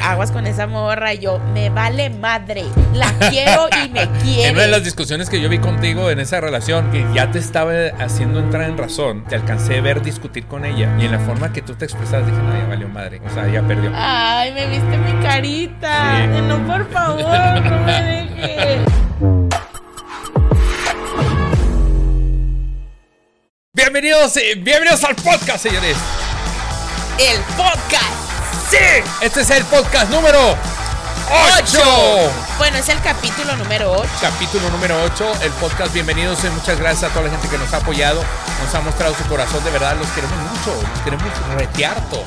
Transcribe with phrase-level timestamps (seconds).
[0.00, 1.14] aguas con esa morra.
[1.14, 2.64] Y yo, me vale madre.
[2.94, 4.40] La quiero y me quiere.
[4.50, 7.38] En una de las discusiones que yo vi contigo en esa relación, que ya te
[7.38, 10.96] estaba haciendo entrar en razón, te alcancé a ver discutir con ella.
[10.98, 13.20] Y en la forma que tú te expresas, dije, no, ya valió madre.
[13.24, 13.90] O sea, ya perdió.
[13.94, 16.26] Ay, me viste mi carita.
[16.26, 18.80] No, por favor, no me dejes.
[23.72, 25.96] Bienvenidos, eh, bienvenidos al podcast, señores.
[27.18, 28.19] El podcast.
[28.70, 28.76] Sí,
[29.20, 30.56] este es el podcast número
[31.58, 31.80] 8.
[32.56, 34.08] Bueno, es el capítulo número 8.
[34.20, 35.92] Capítulo número 8, el podcast.
[35.92, 38.22] Bienvenidos y muchas gracias a toda la gente que nos ha apoyado,
[38.64, 39.64] nos ha mostrado su corazón.
[39.64, 42.22] De verdad, los queremos mucho, los queremos retearto.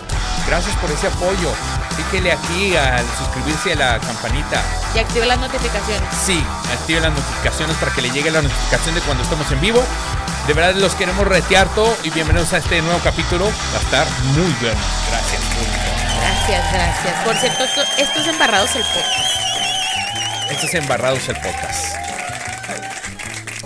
[0.45, 1.49] Gracias por ese apoyo.
[1.95, 4.61] Píquele aquí al suscribirse a la campanita.
[4.93, 6.09] Y active las notificaciones.
[6.25, 9.81] Sí, active las notificaciones para que le llegue la notificación de cuando estamos en vivo.
[10.47, 13.45] De verdad los queremos retear todo y bienvenidos a este nuevo capítulo.
[13.45, 14.81] Va a estar muy bueno.
[15.09, 16.02] Gracias.
[16.23, 17.13] Gracias, gracias.
[17.25, 20.51] Por cierto, esto, esto es Embarrados el Podcast.
[20.51, 21.95] Esto es Embarrados el Podcast.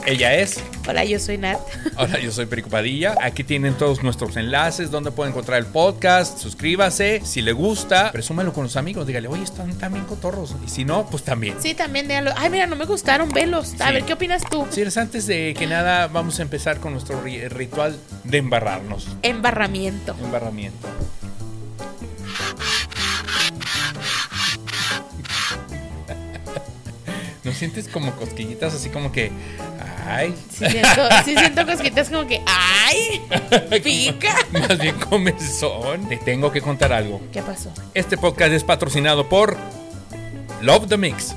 [0.07, 0.59] Ella es.
[0.87, 1.59] Hola, yo soy Nat.
[1.97, 3.13] Hola, yo soy Perico Padilla.
[3.21, 6.39] Aquí tienen todos nuestros enlaces donde pueden encontrar el podcast.
[6.39, 7.21] Suscríbase.
[7.25, 9.05] Si le gusta, presúmelo con los amigos.
[9.05, 10.55] Dígale, oye, están también cotorros.
[10.65, 11.57] Y si no, pues también.
[11.61, 12.31] Sí, también díganlo.
[12.37, 13.73] Ay, mira, no me gustaron, velos.
[13.81, 13.93] A Sí.
[13.93, 14.65] ver, ¿qué opinas tú?
[14.71, 19.09] Sí, antes de que nada, vamos a empezar con nuestro ri- ritual de embarrarnos.
[19.23, 20.15] Embarramiento.
[20.23, 20.87] Embarramiento.
[27.43, 29.31] ¿No sientes como cosquillitas así como que,
[30.05, 33.21] ay, Sí siento, sí siento cosquitas como que, ¡ay!
[33.83, 34.35] ¡Pica!
[34.51, 36.09] más bien comezón?
[36.09, 37.21] Te tengo que contar algo.
[37.31, 37.71] ¿Qué pasó?
[37.93, 39.55] Este podcast es patrocinado por
[40.61, 41.35] Love the Mix.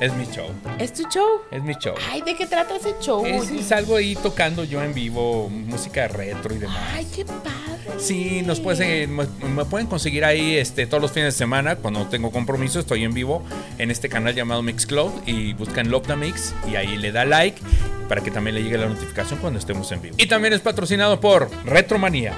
[0.00, 0.48] Es mi show,
[0.78, 1.42] ¿Es tu show?
[1.50, 1.94] es mi show.
[2.10, 3.22] Ay, ¿de qué trata ese show?
[3.26, 6.78] Es, ahí tocando yo en vivo música retro y demás.
[6.94, 7.98] Ay, qué padre.
[7.98, 11.76] Sí, nos pueden, me, me pueden conseguir ahí este, todos los fines de semana.
[11.76, 13.44] Cuando tengo compromiso, estoy en vivo
[13.76, 17.60] en este canal llamado Mixcloud y buscan the Mix y ahí le da like
[18.08, 20.16] para que también le llegue la notificación cuando estemos en vivo.
[20.18, 22.32] Y también es patrocinado por Retromanía.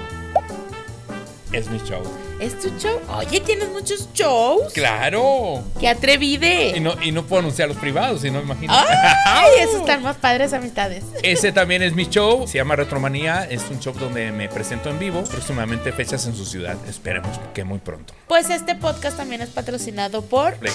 [1.53, 2.03] Es mi show.
[2.39, 2.99] ¿Es tu show?
[3.15, 4.73] Oye, tienes muchos shows.
[4.73, 5.63] ¡Claro!
[5.79, 6.73] ¡Qué atrevide!
[6.75, 8.73] Y no, y no puedo anunciar los privados, si no imagino.
[8.75, 9.49] ¡Ay!
[9.59, 11.03] Esos están más padres amistades.
[11.21, 14.99] Ese también es mi show, se llama Retromanía, es un show donde me presento en
[14.99, 18.13] vivo, próximamente fechas en su ciudad, esperemos que muy pronto.
[18.27, 20.55] Pues este podcast también es patrocinado por.
[20.55, 20.73] Play.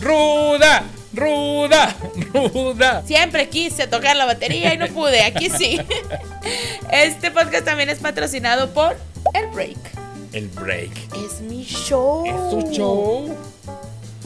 [0.00, 1.96] Ruda, ruda,
[2.32, 3.02] ruda.
[3.04, 5.22] Siempre quise tocar la batería y no pude.
[5.22, 5.80] Aquí sí.
[6.90, 8.96] Este podcast también es patrocinado por
[9.34, 9.78] El Break.
[10.32, 10.92] El break.
[11.24, 12.24] Es mi show.
[12.24, 13.36] ¿Es tu show?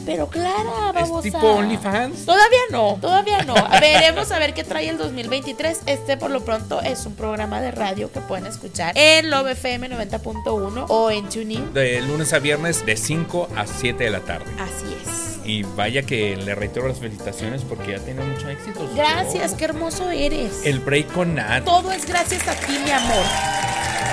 [0.05, 1.55] Pero Clara, ¿Es vamos tipo a...
[1.55, 2.25] OnlyFans?
[2.25, 3.55] Todavía no, todavía no.
[3.81, 5.79] Veremos a ver qué trae el 2023.
[5.87, 9.89] Este por lo pronto es un programa de radio que pueden escuchar en Love FM
[9.89, 11.73] 90.1 o en TuneIn.
[11.73, 14.45] De lunes a viernes de 5 a 7 de la tarde.
[14.59, 15.24] Así es.
[15.45, 18.89] Y vaya que le reitero las felicitaciones porque ya tiene mucho éxito.
[18.95, 20.65] Gracias, qué hermoso eres.
[20.65, 21.63] El break con Nat.
[21.63, 23.23] Todo es gracias a ti, mi amor.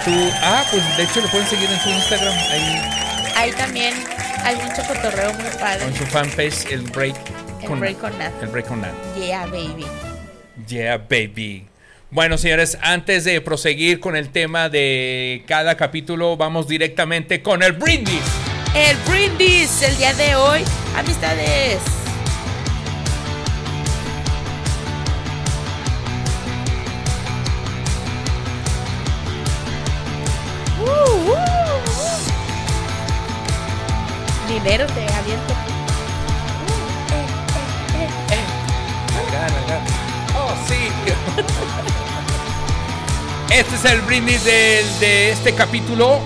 [0.04, 2.34] Tú- ah, pues de hecho lo pueden seguir en su Instagram.
[2.50, 2.80] Ahí
[3.34, 3.94] Ahí también
[4.44, 5.84] hay mucho cotorreo muy padre.
[5.86, 7.16] en su fanpage, el break
[7.62, 8.32] El Break con Nat.
[8.42, 8.92] El break con Nat.
[9.16, 9.86] Yeah, baby.
[10.68, 11.66] Yeah, baby.
[12.10, 17.72] Bueno, señores, antes de proseguir con el tema de cada capítulo, vamos directamente con el
[17.72, 18.20] brindis.
[18.74, 20.60] El brindis el día de hoy.
[20.96, 21.80] Amistades.
[30.80, 31.36] Uh, uh, uh.
[34.48, 35.22] Dinero te acá.
[40.36, 40.88] Oh, sí.
[43.50, 46.20] Este es el brindis del- de este capítulo.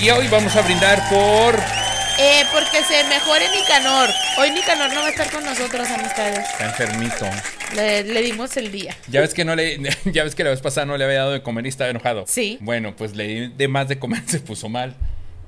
[0.00, 1.83] Y hoy vamos a brindar por.
[2.18, 4.08] Eh, porque se mejore Nicanor.
[4.38, 6.38] Hoy Nicanor no va a estar con nosotros, amistades.
[6.48, 7.26] Está enfermito.
[7.74, 8.96] Le, le dimos el día.
[9.08, 11.32] Ya ves que no le, ya ves que la vez pasada no le había dado
[11.32, 12.24] de comer y estaba enojado.
[12.28, 12.58] Sí.
[12.60, 14.94] Bueno, pues le di de más de comer, se puso mal.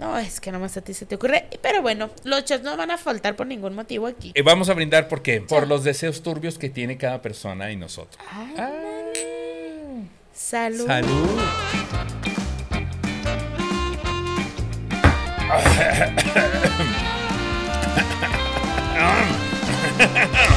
[0.00, 1.46] No, es que nomás a ti se te ocurre.
[1.62, 4.32] Pero bueno, los shots no van a faltar por ningún motivo aquí.
[4.34, 5.40] Eh, vamos a brindar por qué?
[5.40, 8.18] Por los deseos turbios que tiene cada persona y nosotros.
[8.30, 8.70] Ay, Ah,
[10.34, 10.86] salud.
[10.86, 11.40] salud.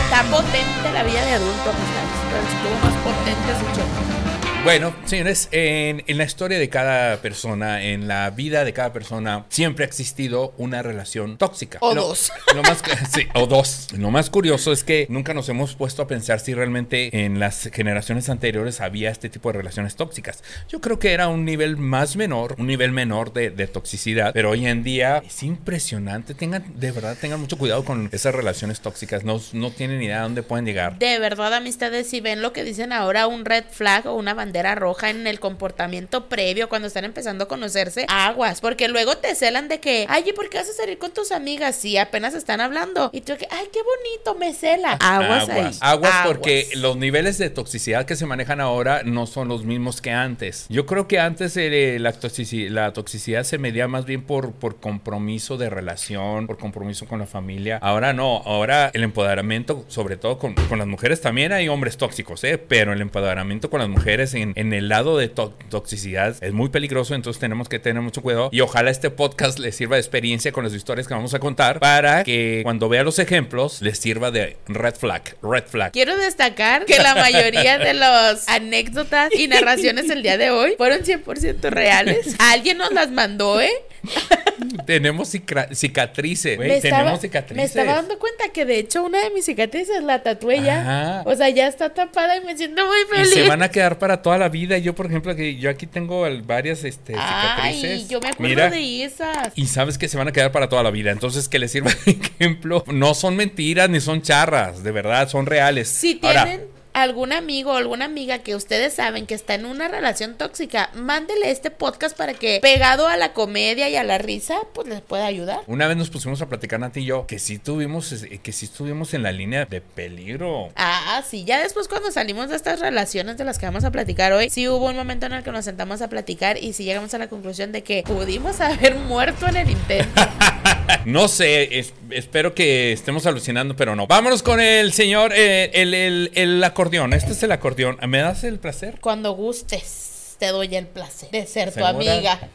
[0.03, 2.09] Está potente la vida de adulto, amistades.
[2.29, 4.18] Pero estuvo más potente su shot.
[4.65, 9.45] Bueno, señores, en, en, la historia de cada persona, en la vida de cada persona,
[9.47, 11.79] siempre ha existido una relación tóxica.
[11.81, 12.31] O lo, dos.
[12.53, 13.87] Lo más, sí, o dos.
[13.97, 17.69] Lo más curioso es que nunca nos hemos puesto a pensar si realmente en las
[17.73, 20.43] generaciones anteriores había este tipo de relaciones tóxicas.
[20.67, 24.51] Yo creo que era un nivel más menor, un nivel menor de, de toxicidad, pero
[24.51, 26.33] hoy en día es impresionante.
[26.33, 29.23] Tengan, de verdad, tengan mucho cuidado con esas relaciones tóxicas.
[29.23, 30.99] No, no tienen idea de dónde pueden llegar.
[30.99, 34.48] De verdad, amistades, si ven lo que dicen ahora, un red flag o una bandera
[34.75, 39.67] roja en el comportamiento previo cuando están empezando a conocerse, aguas, porque luego te celan
[39.67, 42.61] de que, ay, ¿y por qué vas a salir con tus amigas si apenas están
[42.61, 43.09] hablando?
[43.13, 44.97] Y tú que, ay, qué bonito, me cela.
[44.99, 45.77] Aguas, aguas ahí.
[45.81, 50.11] Aguas, porque los niveles de toxicidad que se manejan ahora no son los mismos que
[50.11, 50.65] antes.
[50.69, 54.79] Yo creo que antes eh, la, toxicidad, la, toxicidad, se medía más bien por, por
[54.79, 57.79] compromiso de relación, por compromiso con la familia.
[57.81, 62.43] Ahora no, ahora el empoderamiento, sobre todo con, con las mujeres, también hay hombres tóxicos,
[62.43, 62.57] ¿eh?
[62.57, 66.69] pero el empoderamiento con las mujeres en, en el lado de to toxicidad es muy
[66.69, 70.51] peligroso, entonces tenemos que tener mucho cuidado y ojalá este podcast les sirva de experiencia
[70.51, 74.31] con las historias que vamos a contar para que cuando vea los ejemplos les sirva
[74.31, 75.91] de red flag, red flag.
[75.91, 81.01] Quiero destacar que la mayoría de las anécdotas y narraciones del día de hoy fueron
[81.01, 82.35] 100% reales.
[82.39, 83.71] Alguien nos las mandó, ¿eh?
[84.85, 87.57] tenemos cicatrices, estaba, tenemos cicatrices.
[87.57, 91.23] Me estaba dando cuenta que de hecho una de mis cicatrices la tatué ya.
[91.25, 93.31] O sea, ya está tapada y me siento muy feliz.
[93.31, 94.77] Y se van a quedar para toda la vida.
[94.77, 97.91] Yo, por ejemplo, que yo aquí tengo varias este, cicatrices.
[97.91, 99.53] Ay, yo me acuerdo de esas.
[99.55, 101.11] Y sabes que se van a quedar para toda la vida.
[101.11, 102.83] Entonces, que les sirva de ejemplo.
[102.87, 105.89] No son mentiras ni son charras, de verdad, son reales.
[105.89, 110.35] Si tienen algún amigo o alguna amiga que ustedes saben que está en una relación
[110.35, 114.87] tóxica, mándele este podcast para que, pegado a la comedia y a la risa, pues
[114.87, 115.59] les pueda ayudar.
[115.67, 119.13] Una vez nos pusimos a platicar, Nati y yo, que sí tuvimos, que sí estuvimos
[119.13, 120.69] en la línea de peligro.
[120.75, 124.33] Ah, sí, ya después cuando salimos de estas relaciones de las que vamos a platicar
[124.33, 127.13] hoy, sí hubo un momento en el que nos sentamos a platicar y sí llegamos
[127.13, 130.21] a la conclusión de que pudimos haber muerto en el intento.
[131.05, 134.07] no sé, espero que estemos alucinando, pero no.
[134.07, 137.11] Vámonos con el señor, eh, el, el, el acordeón.
[137.11, 137.97] Este es el acordeón.
[138.07, 138.99] ¿Me das el placer?
[139.01, 142.39] Cuando gustes, te doy el placer de ser tu amiga.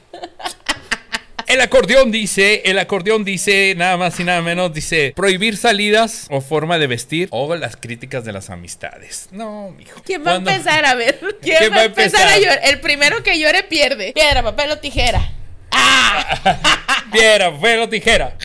[1.46, 6.40] El acordeón dice, el acordeón dice nada más y nada menos, dice prohibir salidas o
[6.40, 9.28] forma de vestir o las críticas de las amistades.
[9.30, 10.00] No, mijo.
[10.06, 11.20] ¿Quién va a empezar a ver?
[11.42, 12.60] ¿Quién, va a empezar a llorar?
[12.64, 14.14] El primero que llore pierde.
[14.14, 15.32] Piedra, papel o tijera.
[17.12, 18.36] Piedra, papel o tijera.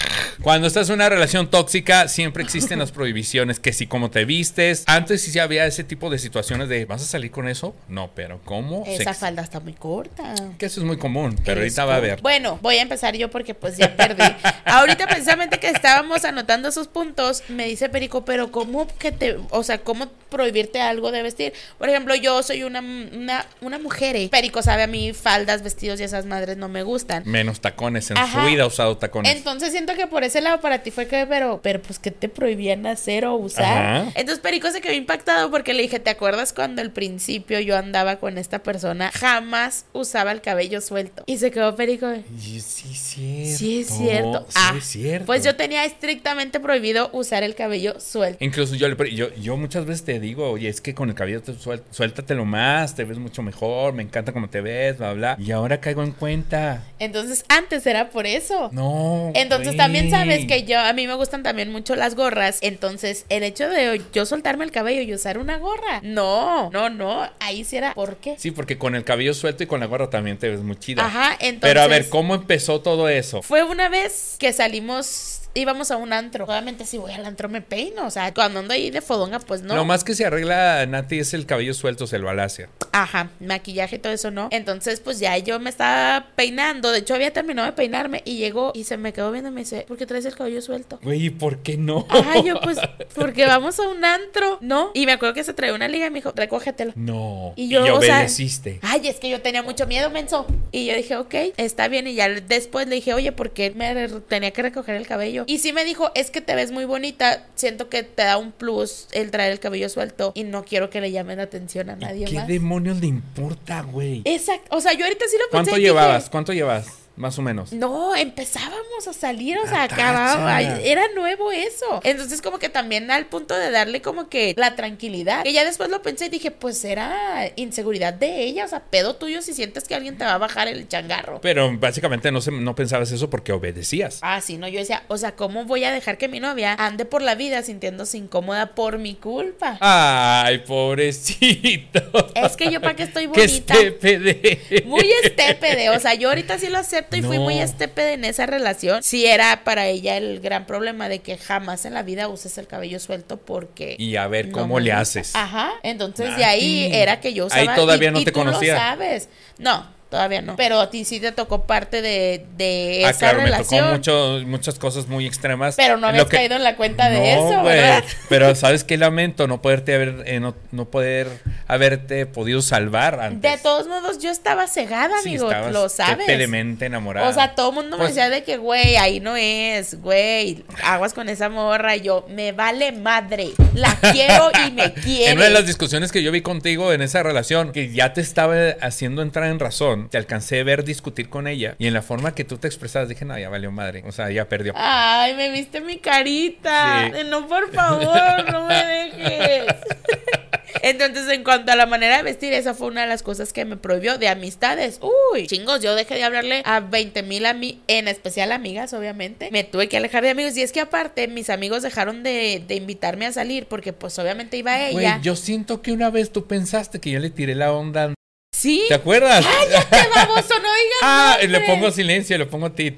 [0.42, 3.60] Cuando estás en una relación tóxica, siempre existen las prohibiciones.
[3.60, 7.06] Que si como te vistes, antes sí había ese tipo de situaciones de ¿vas a
[7.06, 7.76] salir con eso?
[7.90, 8.84] No, pero ¿cómo?
[8.88, 10.34] Esa falda está muy corta.
[10.58, 12.22] Que eso es muy común, pero ahorita va a ver.
[12.22, 14.24] Bueno, voy a empezar yo porque pues ya perdí.
[14.66, 19.64] ahorita precisamente que estábamos anotando esos puntos, me dice Perico, pero ¿cómo que te, o
[19.64, 21.54] sea, cómo prohibirte algo de vestir?
[21.78, 24.16] Por ejemplo, yo soy una, una, una mujer.
[24.16, 27.19] y Perico sabe a mí faldas, vestidos y esas madres no me gustan.
[27.25, 29.36] Menos tacones, en su vida ha usado tacones.
[29.36, 32.30] Entonces siento que por ese lado para ti fue que, pero, pero pues que te
[32.30, 34.12] prohibían hacer o usar.
[34.16, 38.18] Entonces Perico se quedó impactado porque le dije, ¿te acuerdas cuando al principio yo andaba
[38.18, 39.12] con esta persona?
[39.13, 41.24] Jamás usaba el cabello suelto.
[41.25, 42.07] Y se quedó Perico.
[42.39, 43.57] Sí, sí, cierto.
[43.57, 44.45] Sí, es cierto.
[44.48, 45.25] Sí, ah, es cierto.
[45.25, 48.44] Pues yo tenía estrictamente prohibido usar el cabello suelto.
[48.44, 51.81] Incluso yo, yo, yo muchas veces te digo, oye, es que con el cabello suel,
[51.92, 55.38] suéltatelo más, te ves mucho mejor, me encanta cómo te ves, bla, bla.
[55.39, 56.83] Y ahora caigo en cuenta.
[57.00, 57.09] Entonces,
[57.48, 58.70] antes era por eso.
[58.72, 59.32] No.
[59.36, 62.60] Entonces, también sabes que yo, a mí me gustan también mucho las gorras.
[62.62, 67.30] Entonces, el hecho de yo soltarme el cabello y usar una gorra, no, no, no.
[67.40, 68.36] Ahí sí era, ¿por qué?
[68.38, 71.06] Sí, porque con el cabello suelto y con la gorra también te ves muy chida.
[71.06, 71.60] Ajá, entonces.
[71.62, 73.42] Pero a ver, ¿cómo empezó todo eso?
[73.42, 76.46] Fue una vez que salimos íbamos a un antro.
[76.46, 79.62] Obviamente si voy al antro me peino, o sea, cuando ando ahí de fodonga, pues
[79.62, 79.76] no.
[79.76, 82.70] Lo más que se arregla Nati es el cabello suelto, se lo alacia.
[82.92, 84.50] Ajá, maquillaje y todo eso, ¿no?
[84.52, 88.72] Entonces, pues ya yo me estaba peinando, de hecho había terminado de peinarme y llegó
[88.74, 91.00] y se me quedó viendo y me dice, ¿por qué traes el cabello suelto?
[91.04, 92.06] Güey, ¿y por qué no?
[92.10, 92.80] Ajá, yo pues,
[93.16, 94.92] porque vamos a un antro, ¿no?
[94.94, 96.94] Y me acuerdo que se traía una liga y me dijo, recógetelo.
[96.96, 97.54] No.
[97.56, 98.80] Y yo, y obedeciste.
[98.82, 100.46] ay, es que yo tenía mucho miedo, menso.
[100.72, 102.08] Y yo dije, ok, está bien.
[102.08, 105.39] Y ya después le dije, oye, ¿por qué me tenía que recoger el cabello?
[105.48, 108.52] Y sí me dijo, es que te ves muy bonita, siento que te da un
[108.52, 111.96] plus el traer el cabello suelto y no quiero que le llamen la atención a
[111.96, 112.48] nadie ¿Qué más.
[112.48, 114.22] demonios le importa, güey?
[114.26, 116.30] Exacto, o sea, yo ahorita sí lo ¿Cuánto llevabas?
[116.30, 116.99] ¿Cuánto llevas?
[117.19, 117.73] Más o menos.
[117.73, 120.81] No, empezábamos a salir, o sea, Ah, acababa, tacha.
[120.81, 121.99] era nuevo eso.
[122.04, 125.44] Entonces como que también al punto de darle como que la tranquilidad.
[125.44, 129.16] Que ya después lo pensé y dije, pues era inseguridad de ella, o sea, pedo
[129.18, 131.40] tuyo si sientes que alguien te va a bajar el changarro.
[131.42, 134.19] Pero básicamente no, se, no pensabas eso porque obedecías.
[134.21, 137.04] Ah, sí, no, yo decía, o sea, ¿cómo voy a dejar que mi novia ande
[137.06, 139.78] por la vida sintiéndose incómoda por mi culpa?
[139.81, 142.02] Ay, pobrecito.
[142.35, 143.73] Es que yo para qué estoy bonita.
[143.73, 144.83] estépede.
[144.85, 147.44] Muy estépede, o sea, yo ahorita sí lo acepto y fui No.
[147.44, 149.04] muy estépede en esa relación.
[149.04, 152.68] Sí era para ella el gran problema de que jamás en la vida uses el
[152.68, 153.95] cabello suelto porque...
[153.97, 155.35] Y a ver cómo le haces.
[155.35, 157.75] Ajá, entonces Ah, de ahí era que yo Ahí usaba...
[157.75, 158.73] todavía y- no y te tú conocía.
[158.73, 159.30] lo sabes.
[159.57, 160.56] No, todavía no.
[160.56, 163.81] Pero a ti sí te tocó parte de, de Ah, esa claro, me relación.
[163.85, 165.75] tocó mucho, muchas cosas muy extremas.
[165.75, 167.75] Pero no habías que- caído en la cuenta de No, eso, güey.
[167.75, 168.04] ¿verdad?
[168.28, 171.28] Pero sabes qué lamento no poderte haber, eh, no, no poder
[171.68, 173.51] haberte podido salvar antes.
[173.51, 176.28] De todos modos, yo estaba cegada, Sí, amigo, estabas lo sabes.
[176.30, 177.28] enamorada.
[177.30, 180.63] O sea, todo el mundo me Pues- decía de que, güey, ahí no es, güey,
[180.83, 181.95] aguas con esa morra.
[181.95, 185.31] Y yo, me vale madre, la quiero y me quiere.
[185.31, 188.21] En una de las discusiones que yo vi contigo en esa relación, que ya te
[188.21, 192.02] estaba haciendo entrar en razón, te alcancé a ver discutir con ella y en la
[192.02, 194.04] forma que tú te expresabas dije, no, ya valió madre.
[194.06, 194.74] O sea, ya perdió.
[194.76, 197.06] Ay, me viste mi carita.
[197.06, 197.12] Sí.
[197.12, 199.76] De No, por favor, no me dejes.
[200.82, 203.66] Entonces, en cuanto a la manera de vestir, esa fue una de las cosas que
[203.66, 205.00] me prohibió de amistades.
[205.34, 209.50] Uy, chingos, yo dejé de hablarle a 20 mil ami en especial amigas, obviamente.
[209.52, 210.56] Me tuve que alejar de amigos.
[210.58, 214.58] Y es que aparte, mis amigos dejaron de, de invitarme a salir porque pues obviamente
[214.58, 214.92] iba ella.
[214.92, 218.14] Güey, yo siento que una vez tú pensaste que yo le tiré la onda.
[218.59, 218.83] Sí.
[218.89, 219.45] ¿Te acuerdas?
[219.45, 220.54] ¡Cállate, baboso!
[220.56, 222.97] No digas Ah, le pongo silencio, le pongo tit.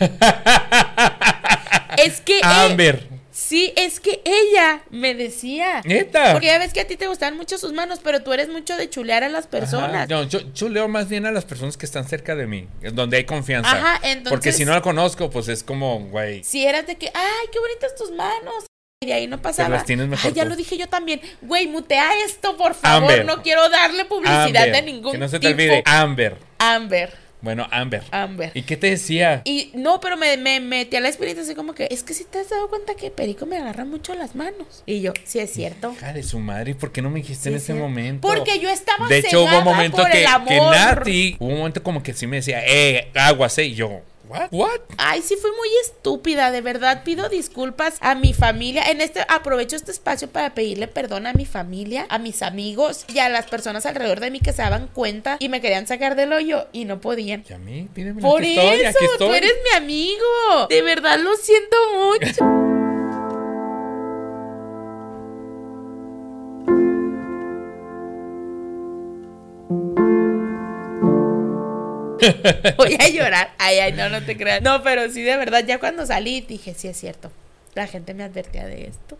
[1.97, 2.37] Es que...
[2.39, 3.07] eh, Amber.
[3.31, 5.81] sí, es que ella me decía...
[5.83, 6.31] Neta.
[6.31, 8.75] Porque ya ves que a ti te gustan mucho sus manos, pero tú eres mucho
[8.77, 9.89] de chulear a las personas.
[9.95, 10.07] Ajá.
[10.07, 13.17] No, yo, yo leo más bien a las personas que están cerca de mí, donde
[13.17, 13.71] hay confianza.
[13.71, 16.43] Ajá, entonces- Porque si no la conozco, pues es como, güey.
[16.43, 18.65] Si eras de que, ay, qué bonitas tus manos.
[19.03, 19.67] Y de ahí no pasaba.
[19.69, 20.49] las tienes mejor Ay, ya tú.
[20.49, 21.21] lo dije yo también.
[21.41, 23.09] Güey, mutea esto, por favor.
[23.09, 23.25] Amber.
[23.25, 25.59] No quiero darle publicidad Amber, de ningún Que no se te tipo.
[25.59, 25.81] olvide.
[25.87, 26.37] Amber.
[26.59, 27.11] Amber.
[27.41, 28.03] Bueno, Amber.
[28.11, 28.51] Amber.
[28.53, 29.41] ¿Y qué te decía?
[29.43, 32.25] Y no, pero me, me metí a la experiencia así como que, es que si
[32.25, 34.83] te has dado cuenta que Perico me agarra mucho las manos.
[34.85, 35.91] Y yo, sí es cierto.
[35.93, 38.27] Hija de su madre, ¿y por qué no me dijiste Sí en es ese momento?
[38.27, 40.59] Porque yo estaba De hecho, hubo un momento por que, que.
[40.59, 43.65] Nati, hubo un momento como que sí me decía, eh, aguas, eh.
[43.65, 44.47] Y yo, ¿what?
[44.51, 44.79] ¿What?
[44.97, 47.03] Ay, sí fui muy estúpida, de verdad.
[47.03, 48.83] Pido disculpas a mi familia.
[48.89, 53.19] En este aprovecho este espacio para pedirle perdón a mi familia, a mis amigos y
[53.19, 56.33] a las personas alrededor de mí que se daban cuenta y me querían sacar del
[56.33, 57.43] hoyo y no podían.
[57.49, 60.67] Y a mí, pídeme Por aquí estoy, eso, tú eres mi amigo.
[60.69, 62.71] De verdad lo siento mucho.
[72.77, 73.53] Voy a llorar.
[73.57, 74.61] Ay, ay, no, no te creas.
[74.61, 77.31] No, pero sí, de verdad, ya cuando salí dije, sí es cierto.
[77.73, 79.17] La gente me advertía de esto.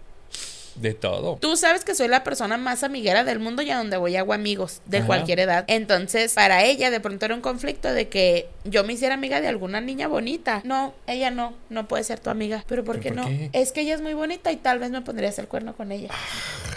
[0.76, 1.38] De todo.
[1.42, 4.34] Tú sabes que soy la persona más amiguera del mundo y a donde voy hago
[4.34, 5.08] amigos de Ajá.
[5.08, 5.66] cualquier edad.
[5.68, 9.48] Entonces, para ella de pronto era un conflicto de que yo me hiciera amiga de
[9.48, 10.62] alguna niña bonita.
[10.64, 12.64] No, ella no, no puede ser tu amiga.
[12.68, 13.28] Pero ¿por ¿Pero qué por no?
[13.28, 13.50] qué?
[13.54, 16.10] Es que ella es muy bonita y tal vez me pondrías el cuerno con ella.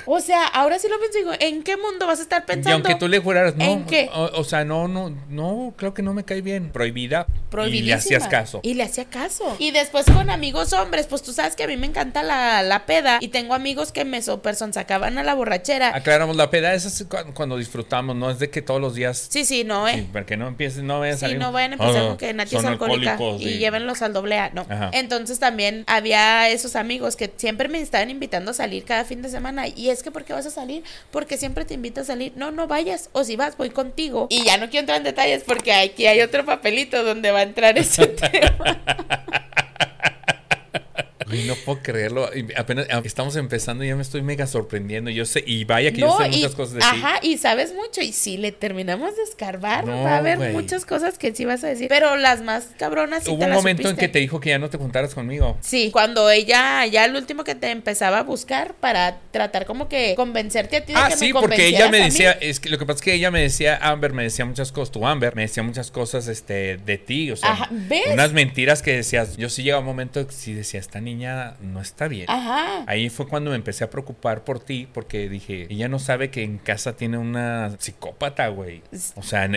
[0.07, 2.47] O sea, ahora sí lo pienso y digo, ¿en qué mundo vas a estar Y
[2.47, 2.75] pensando?
[2.75, 3.65] aunque tú le juraras, no.
[3.65, 4.11] ¿En qué?
[4.15, 6.71] O, o sea, no, no, no, creo que no me cae bien.
[6.71, 7.27] Prohibida.
[7.69, 8.61] Y le hacías caso.
[8.63, 9.57] Y le hacía caso.
[9.59, 12.85] Y después con amigos hombres, pues tú sabes que a mí me encanta la, la
[12.85, 13.19] peda.
[13.21, 15.95] Y tengo amigos que me super sacaban a la borrachera.
[15.95, 19.27] Aclaramos, la peda esa es cu- cuando disfrutamos, no es de que todos los días.
[19.31, 19.95] Sí, sí, no, eh.
[19.97, 21.39] Sí, para que no empieces, no vayan a Sí, salir.
[21.39, 24.39] no vayan a empezar "Ah, con que Nati es alcohólica alcohólicos", y llévenlos al doble
[24.39, 24.67] A, no.
[24.69, 24.91] Ajá.
[24.93, 29.29] Entonces también había esos amigos que siempre me estaban invitando a salir cada fin de
[29.29, 29.69] semana.
[29.69, 30.83] Y es que, ¿por qué vas a salir?
[31.11, 32.33] Porque siempre te invito a salir.
[32.37, 33.11] No, no vayas.
[33.13, 34.27] O si vas, voy contigo.
[34.31, 37.43] Y ya no quiero entrar en detalles porque aquí hay otro papelito donde va a
[37.43, 38.81] entrar ese tema.
[41.47, 42.31] No puedo creerlo.
[42.57, 45.11] Apenas aunque estamos empezando y ya me estoy mega sorprendiendo.
[45.11, 46.87] Yo sé, y vaya que yo No, sé y, muchas cosas de ti.
[46.89, 48.01] ajá, y sabes mucho.
[48.01, 50.53] Y si le terminamos de escarbar, No, va a haber güey.
[50.53, 51.89] muchas cosas que sí vas a decir.
[51.89, 54.51] Pero las más cabronas sí Hubo te un las momento en que te dijo que
[54.51, 55.57] ya no te juntaras conmigo.
[55.61, 60.15] Sí, cuando ella, ya el último que te empezaba a buscar para tratar como que
[60.17, 62.79] convencerte a ti de Ah, que sí, me porque ella me decía, es que lo
[62.79, 65.43] que pasa es que ella me decía, Amber me decía muchas cosas, tu Amber me
[65.43, 68.03] decía muchas cosas este de ti, o sea, Ajá, ¿ves?
[68.13, 69.37] unas mentiras que decías.
[69.37, 72.27] Yo sí llegaba un momento que sí decía, esta niña niña no está bien.
[72.29, 72.85] Ajá.
[72.87, 76.43] Ahí fue cuando me empecé a preocupar por ti, porque dije, ella no sabe que
[76.43, 78.83] en casa tiene una psicópata, güey.
[79.17, 79.57] O sea, y,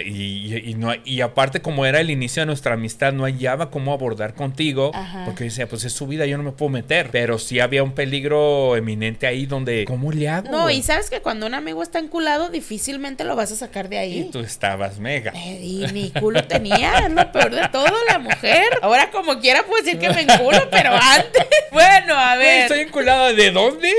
[0.53, 3.93] y- y no, y aparte como era el inicio de nuestra amistad, no hallaba cómo
[3.93, 5.25] abordar contigo, Ajá.
[5.25, 7.09] porque yo decía, pues es su vida, yo no me puedo meter.
[7.11, 10.49] Pero sí había un peligro eminente ahí donde, ¿cómo le hago?
[10.49, 13.95] No, y sabes que cuando un amigo está enculado, difícilmente lo vas a sacar de
[13.95, 14.29] Y ahí.
[14.31, 15.31] tú estabas mega.
[15.35, 18.63] Eh, Y ni culo tenía, es lo peor de todo, la mujer.
[18.81, 21.45] Ahora como quiera puedo decir que me enculo, pero antes.
[21.71, 22.63] Bueno, a ver.
[22.63, 23.93] Estoy enculada, ¿de dónde?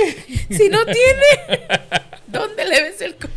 [0.51, 1.67] Si no tiene,
[2.27, 3.29] ¿dónde le ves el co-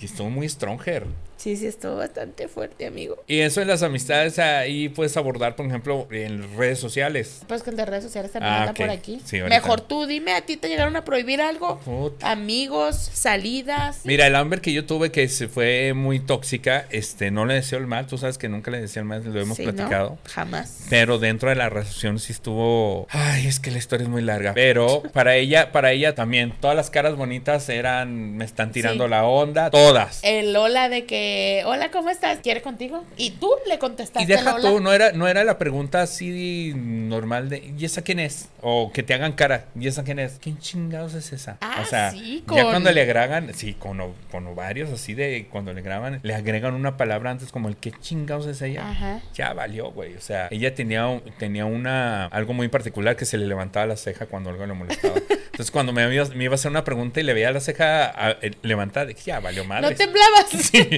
[0.00, 1.04] Y estuvo muy stronger.
[1.36, 3.16] Sí, sí, estuvo bastante fuerte, amigo.
[3.26, 7.40] Y eso en las amistades ahí puedes abordar, por ejemplo, en redes sociales.
[7.48, 9.22] Pues que el de redes sociales también Ah, anda por aquí.
[9.24, 9.40] Sí.
[9.40, 11.78] Mejor tú dime, ¿a ti te llegaron a prohibir algo?
[11.78, 12.30] Puta.
[12.30, 14.00] Amigos, salidas.
[14.04, 17.78] Mira, el Amber que yo tuve que se fue muy tóxica, este, no le deseo
[17.78, 19.72] el mal, tú sabes que nunca le deseo el mal, lo hemos Sí, ¿no?
[19.72, 20.18] platicado.
[20.26, 20.86] Jamás.
[20.90, 23.06] Pero dentro de la relación sí estuvo.
[23.10, 24.52] Ay, es que la historia es muy larga.
[24.54, 29.10] Pero para ella, para ella también, todas las caras bonitas eran, me están tirando Sí.
[29.10, 30.20] la onda, todas.
[30.22, 32.38] El hola de que, hola, ¿cómo estás?
[32.38, 33.04] ¿Quiere contigo?
[33.16, 34.68] Y tú le contestaste Y deja el hola.
[34.70, 38.48] tú, no era, no era la pregunta así normal de ¿y esa quién es?
[38.62, 40.38] O que te hagan cara, ¿y esa quién es?
[40.40, 41.58] ¿Quién chingados es esa?
[41.60, 44.00] Ah, o sea, sí, ya con- cuando le agregan, sí, con,
[44.30, 47.92] con varios así de cuando le graban, le agregan una palabra antes como el ¿qué
[48.00, 48.88] chingados es ella?
[48.88, 49.20] Ajá.
[49.34, 50.14] Ya valió, güey.
[50.14, 54.26] O sea, ella tenía, tenía una algo muy particular que se le levantaba la ceja
[54.26, 55.14] cuando algo le molestaba.
[55.30, 58.12] Entonces, cuando me iba, me iba a hacer una pregunta y le veía la ceja
[58.40, 59.90] eh, levantada, dije, ya valió madre.
[59.90, 60.46] No temblabas.
[60.50, 60.90] Sí.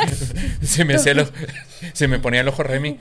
[0.63, 1.15] se me hacía
[1.93, 2.99] se me ponía el ojo Remy.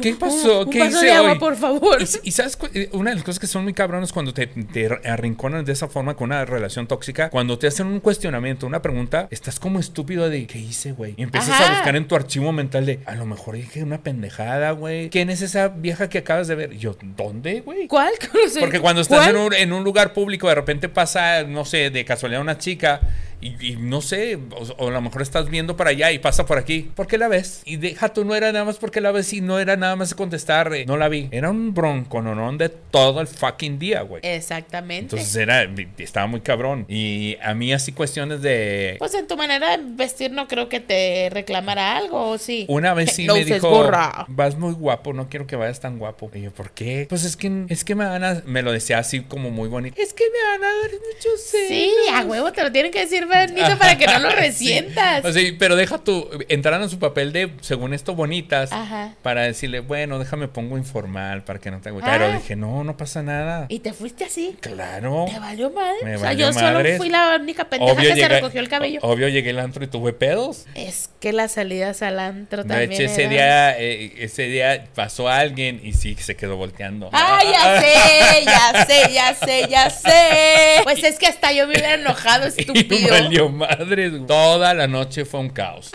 [0.00, 0.62] ¿Qué pasó?
[0.62, 1.38] Un ¿Qué vaso hice de agua, hoy?
[1.38, 1.98] por favor.
[2.00, 4.86] Y, y sabes, eh, una de las cosas que son muy cabrones cuando te, te
[5.04, 9.28] arrinconan de esa forma con una relación tóxica, cuando te hacen un cuestionamiento, una pregunta,
[9.30, 11.14] estás como estúpido de ¿qué hice, güey?
[11.16, 11.66] Y empiezas Ajá.
[11.66, 15.10] a buscar en tu archivo mental de a lo mejor dije una pendejada, güey.
[15.10, 16.72] ¿Quién es esa vieja que acabas de ver?
[16.72, 17.88] Y yo, ¿dónde, güey?
[17.88, 18.12] ¿Cuál?
[18.60, 22.04] Porque cuando estás en un, en un lugar público, de repente pasa, no sé, de
[22.04, 23.00] casualidad una chica
[23.40, 26.46] y, y no sé, o, o a lo mejor estás viendo para allá y pasa
[26.46, 26.90] por aquí.
[26.94, 27.62] ¿Por qué la ves?
[27.64, 30.14] Y deja tú, no era nada más porque la ves y no era nada más
[30.14, 31.28] contestar, eh, no la vi.
[31.30, 34.22] Era un broncononón de todo el fucking día, güey.
[34.24, 35.16] Exactamente.
[35.16, 36.86] Entonces era, estaba muy cabrón.
[36.88, 38.96] Y a mí así cuestiones de...
[38.98, 42.64] pues en tu manera de vestir no creo que te reclamara algo, ¿o sí?
[42.68, 43.90] Una vez sí No me dijo,
[44.28, 46.30] vas muy guapo, no quiero que vayas tan guapo.
[46.34, 47.06] Y yo, ¿por qué?
[47.08, 50.00] Pues es que, es que me van a, me lo decía así como muy bonito.
[50.00, 51.68] Es que me van a dar muchos celos.
[51.68, 55.24] Sí, a huevo te lo tienen que decir bonito para que no lo resientas.
[55.24, 59.14] O sea, pero deja tú, entraran en su papel de, según esto, bonitas, Ajá.
[59.22, 62.08] para decirle, bueno, déjame pongo informal para que no te agüites.
[62.10, 62.16] Ah.
[62.18, 63.66] Pero dije, no, no pasa nada.
[63.68, 64.56] Y te fuiste así.
[64.60, 65.26] Claro.
[65.30, 65.96] Te valió madre.
[66.04, 69.00] Me o sea, valió yo solo fui la única pendeja que se recogió el cabello.
[69.02, 70.66] Obvio llegué al antro y tuve pedos.
[70.74, 72.92] Es que las salidas al antro De también.
[72.92, 77.10] hecho, ese eran- día, eh, ese día pasó alguien y sí se quedó volteando.
[77.12, 80.80] Ah, ya sé, ya sé, ya sé, ya sé.
[80.84, 83.15] Pues es que hasta yo me hubiera enojado, estúpido.
[83.22, 84.12] Valió madres.
[84.26, 85.92] Toda la noche fue un caos.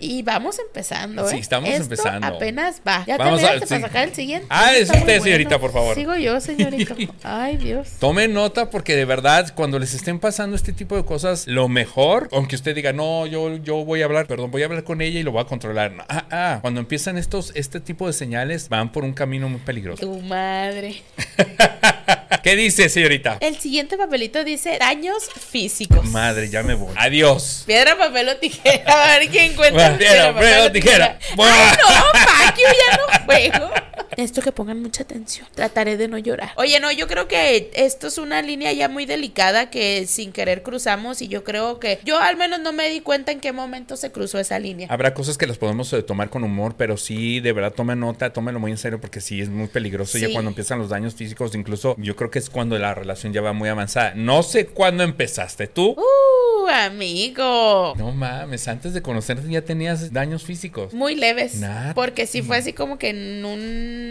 [0.00, 1.30] Y vamos empezando, ¿eh?
[1.32, 2.26] Sí, estamos Esto empezando.
[2.26, 3.04] apenas va.
[3.06, 3.78] Ya Vamos a- para sí.
[3.80, 4.46] sacar el siguiente.
[4.48, 5.94] Ah, es usted, señorita, por favor.
[5.94, 6.94] Sigo yo, señorito.
[7.22, 7.90] Ay, Dios.
[8.00, 12.28] Tomen nota porque de verdad, cuando les estén pasando este tipo de cosas, lo mejor,
[12.32, 15.20] aunque usted diga, no, yo, yo voy a hablar, perdón, voy a hablar con ella
[15.20, 15.92] y lo voy a controlar.
[15.92, 19.60] No, ah, ah, cuando empiezan estos, este tipo de señales, van por un camino muy
[19.60, 20.00] peligroso.
[20.00, 21.02] Tu madre.
[22.42, 23.38] ¿Qué dice, señorita?
[23.40, 26.04] El siguiente papelito dice daños físicos.
[26.06, 26.94] Madre, ya me voy.
[26.96, 27.64] Adiós.
[27.66, 29.14] Piedra, papel o tijera.
[29.14, 29.96] A ver quién encuentra.
[29.96, 31.18] Piedra, papel o tijera.
[31.30, 33.83] Ay, no, fuck you, ya no juego.
[34.16, 35.46] Esto que pongan mucha atención.
[35.54, 36.52] Trataré de no llorar.
[36.56, 40.62] Oye, no, yo creo que esto es una línea ya muy delicada que sin querer
[40.62, 43.96] cruzamos y yo creo que yo al menos no me di cuenta en qué momento
[43.96, 44.88] se cruzó esa línea.
[44.90, 48.32] Habrá cosas que las podemos eh, tomar con humor, pero sí, de verdad, tomen nota,
[48.32, 50.32] tómenlo muy en serio porque sí es muy peligroso ya Sí.
[50.32, 51.54] cuando empiezan los daños físicos.
[51.54, 54.14] Incluso yo creo que es cuando la relación ya va muy avanzada.
[54.14, 55.90] No sé cuándo empezaste tú.
[55.96, 57.94] Uh, amigo.
[57.96, 60.92] No mames, antes de conocerte ya tenías daños físicos.
[60.94, 61.56] Muy leves.
[61.56, 61.94] Nada.
[61.94, 64.03] Porque sí fue así como que en un...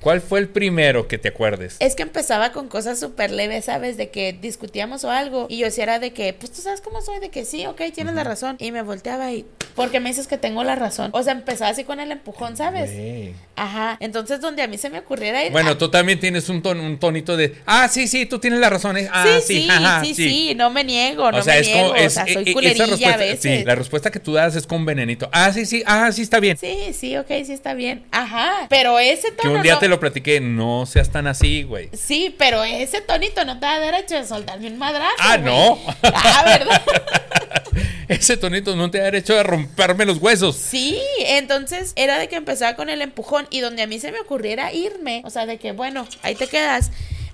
[0.00, 1.76] ¿Cuál fue el primero que te acuerdes?
[1.80, 3.96] Es que empezaba con cosas súper leves, ¿sabes?
[3.96, 5.46] De que discutíamos o algo.
[5.48, 7.80] Y yo sí era de que, pues tú sabes cómo soy, de que sí, ok,
[7.94, 8.56] tienes la razón.
[8.58, 11.10] Y me volteaba y, porque me dices que tengo la razón.
[11.12, 12.92] O sea, empezaba así con el empujón, ¿sabes?
[12.92, 13.34] Güey.
[13.56, 13.96] Ajá.
[14.00, 15.52] Entonces, donde a mí se me ocurriera ir.
[15.52, 18.70] Bueno, tú también tienes un, ton- un tonito de, ah, sí, sí, tú tienes la
[18.70, 18.96] razón.
[18.96, 19.08] eh.
[19.12, 21.66] Ah, sí, sí, sí, ajá, sí, sí, no me niego, no o sea, me es
[21.68, 21.88] niego.
[21.90, 23.40] juego, o sea, e- soy e- esa culerilla a respuesta- veces.
[23.58, 25.28] Sí, la respuesta que tú das es con venenito.
[25.32, 26.56] Ah, sí, sí, ah, sí está bien.
[26.56, 28.04] Sí, sí, ok, sí está bien.
[28.12, 28.66] Ajá.
[28.70, 31.88] Pero ese Que un día no- te lo platiqué, no seas tan así, güey.
[31.92, 35.14] Sí, pero ese tonito no te da derecho de soltarme un madrazo.
[35.18, 35.44] Ah, güey.
[35.52, 35.78] no.
[36.02, 36.82] Ah, ¿verdad?
[38.08, 40.56] Ese tonito no te da derecho a romperme los huesos.
[40.56, 44.18] Sí, entonces era de que empezaba con el empujón y donde a mí se me
[44.20, 46.90] ocurriera irme, o sea, de que bueno, ahí te quedas.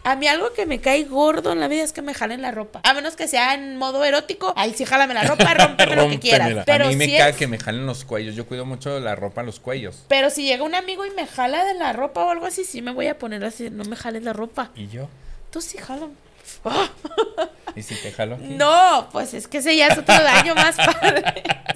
[0.06, 2.52] A mí algo que me cae gordo en la vida es que me jalen la
[2.52, 2.80] ropa.
[2.84, 6.20] A menos que sea en modo erótico, ahí sí jálame la ropa, rómpeme lo que
[6.20, 6.62] quieras.
[6.64, 8.36] Pero a mí me si cae es- que me jalen los cuellos.
[8.36, 10.04] Yo cuido mucho de la ropa en los cuellos.
[10.06, 12.82] Pero si llega un amigo y me jala de la ropa o algo así, sí
[12.82, 14.70] me voy a poner así, no me jales la ropa.
[14.76, 15.08] ¿Y yo?
[15.50, 16.10] Tú sí jalo.
[17.74, 18.44] ¿Y si te jalo aquí?
[18.50, 21.24] No, pues es que ese ya es otro daño más padre.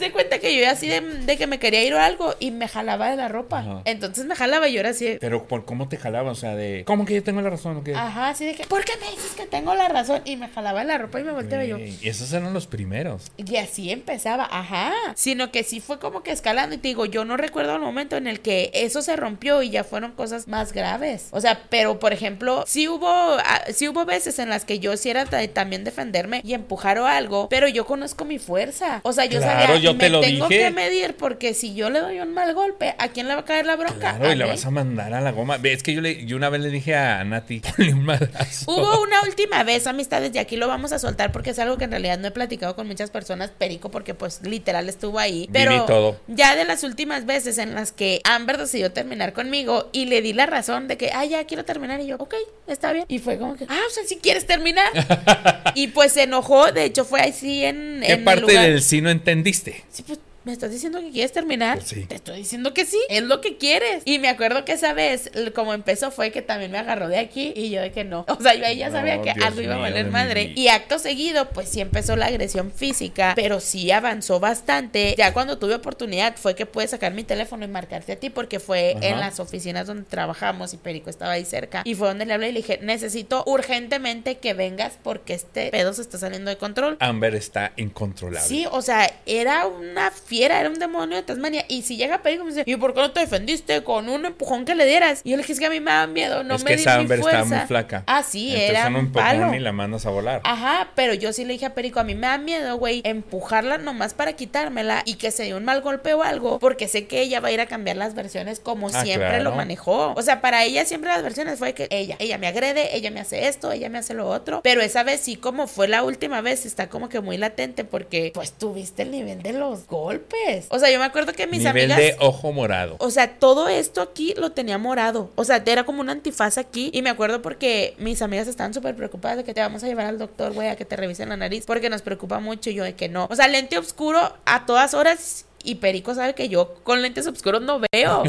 [0.00, 2.66] Se cuenta que yo así de, de que me quería ir o algo y me
[2.68, 3.60] jalaba de la ropa.
[3.60, 3.82] Ajá.
[3.84, 5.04] Entonces me jalaba y yo era así.
[5.04, 6.30] de, Pero ¿por cómo te jalaba?
[6.32, 6.84] O sea, de...
[6.86, 7.94] ¿Cómo que yo tengo la razón o qué?
[7.94, 10.22] Ajá, así de que, ¿por qué me dices que tengo la razón?
[10.24, 11.78] Y me jalaba de la ropa y me volteaba yo.
[11.78, 13.30] Y esos eran los primeros.
[13.36, 14.92] Y así empezaba, ajá.
[15.14, 16.74] Sino que sí fue como que escalando.
[16.74, 19.70] Y te digo, yo no recuerdo el momento en el que eso se rompió y
[19.70, 21.28] ya fueron cosas más graves.
[21.32, 24.96] O sea, pero por ejemplo, sí hubo, ah, sí hubo veces en las que yo
[24.96, 29.00] sí era ta- también defenderme y empujar o algo, pero yo conozco mi fuerza.
[29.02, 30.64] O sea, yo Claro, sabía, yo te me lo tengo dije.
[30.64, 33.44] que medir porque si yo le doy un mal golpe, ¿a quién le va a
[33.44, 34.16] caer la bronca?
[34.16, 35.58] Claro, ¿A y la vas a mandar a la goma.
[35.62, 38.70] Es que yo, le, yo una vez le dije a Nati, ponle un madrazo.
[38.70, 41.84] Hubo una última vez, amistades, y aquí lo vamos a soltar porque es algo que
[41.84, 45.48] en realidad no he platicado con muchas personas, Perico, porque pues literal estuvo ahí.
[45.52, 46.20] Pero todo.
[46.28, 50.32] ya de las últimas veces en las que Amber decidió terminar conmigo y le di
[50.32, 52.34] la razón de que, ah, ya quiero terminar, y yo, ok,
[52.66, 53.04] está bien.
[53.08, 54.90] Y fue como que, ah, o sea, si quieres terminar.
[55.74, 58.00] y pues se enojó, de hecho fue así en...
[58.04, 59.79] ¿Qué en el parte lugar- del sí no entendiste?
[59.88, 61.78] Sí, pues me estás diciendo que quieres terminar.
[61.78, 62.06] Pues sí.
[62.06, 64.02] Te estoy diciendo que sí, es lo que quieres.
[64.06, 67.52] Y me acuerdo que esa vez, como empezó, fue que también me agarró de aquí
[67.54, 68.24] y yo de que no.
[68.40, 70.52] O sea, yo ahí ya No, sabía que Dios algo iba a valer madre.
[70.56, 75.14] Y acto seguido, pues sí empezó la agresión física, pero sí avanzó bastante.
[75.18, 78.60] Ya cuando tuve oportunidad fue que pude sacar mi teléfono y marcarte a ti porque
[78.60, 79.06] fue Ajá.
[79.08, 81.82] en las oficinas donde trabajamos y Perico estaba ahí cerca.
[81.84, 85.92] Y fue donde le hablé y le dije, necesito urgentemente que vengas porque este pedo
[85.92, 86.96] se está saliendo de control.
[87.00, 88.48] Amber está incontrolable.
[88.48, 91.64] Sí, o sea, era una fiera, era un demonio de Tasmania.
[91.68, 94.64] Y si llega Perico me dice, ¿y por qué no te defendiste con un empujón
[94.64, 95.22] que le dieras?
[95.24, 96.76] Y yo le dije, es que a mí me da miedo, no es me que
[96.76, 97.40] di esa mi fuerza.
[97.42, 98.04] está muy flaca.
[98.06, 99.54] Ah, sí, Entonces era un empujón palo.
[99.54, 100.40] y la mandas a volar.
[100.44, 103.78] Ajá, pero yo sí le dije a Perico, a mí me da miedo, güey, empujarla
[103.78, 107.20] nomás para quitármela y que se dé un mal golpe o algo, porque sé que
[107.22, 109.44] ella va a ir a cambiar las versiones como Ah, siempre claro.
[109.44, 110.14] lo manejó.
[110.16, 113.18] O sea, para ella siempre las versiones fue que ella, ella me agrede, ella me
[113.20, 116.40] hace esto, ella me hace lo otro, pero esa vez sí como fue la última
[116.40, 120.19] vez, está como que muy latente porque pues tuviste el nivel de los golpes.
[120.68, 121.98] O sea, yo me acuerdo que mis Nivel amigas...
[121.98, 122.96] de ojo morado.
[122.98, 125.30] O sea, todo esto aquí lo tenía morado.
[125.34, 126.90] O sea, era como un antifaz aquí.
[126.92, 130.06] Y me acuerdo porque mis amigas estaban súper preocupadas de que te vamos a llevar
[130.06, 131.64] al doctor, güey, a que te revisen la nariz.
[131.66, 132.70] Porque nos preocupa mucho.
[132.70, 133.26] Y yo de que no.
[133.30, 135.46] O sea, lente oscuro a todas horas.
[135.62, 138.22] Y Perico sabe que yo con lentes oscuros no veo.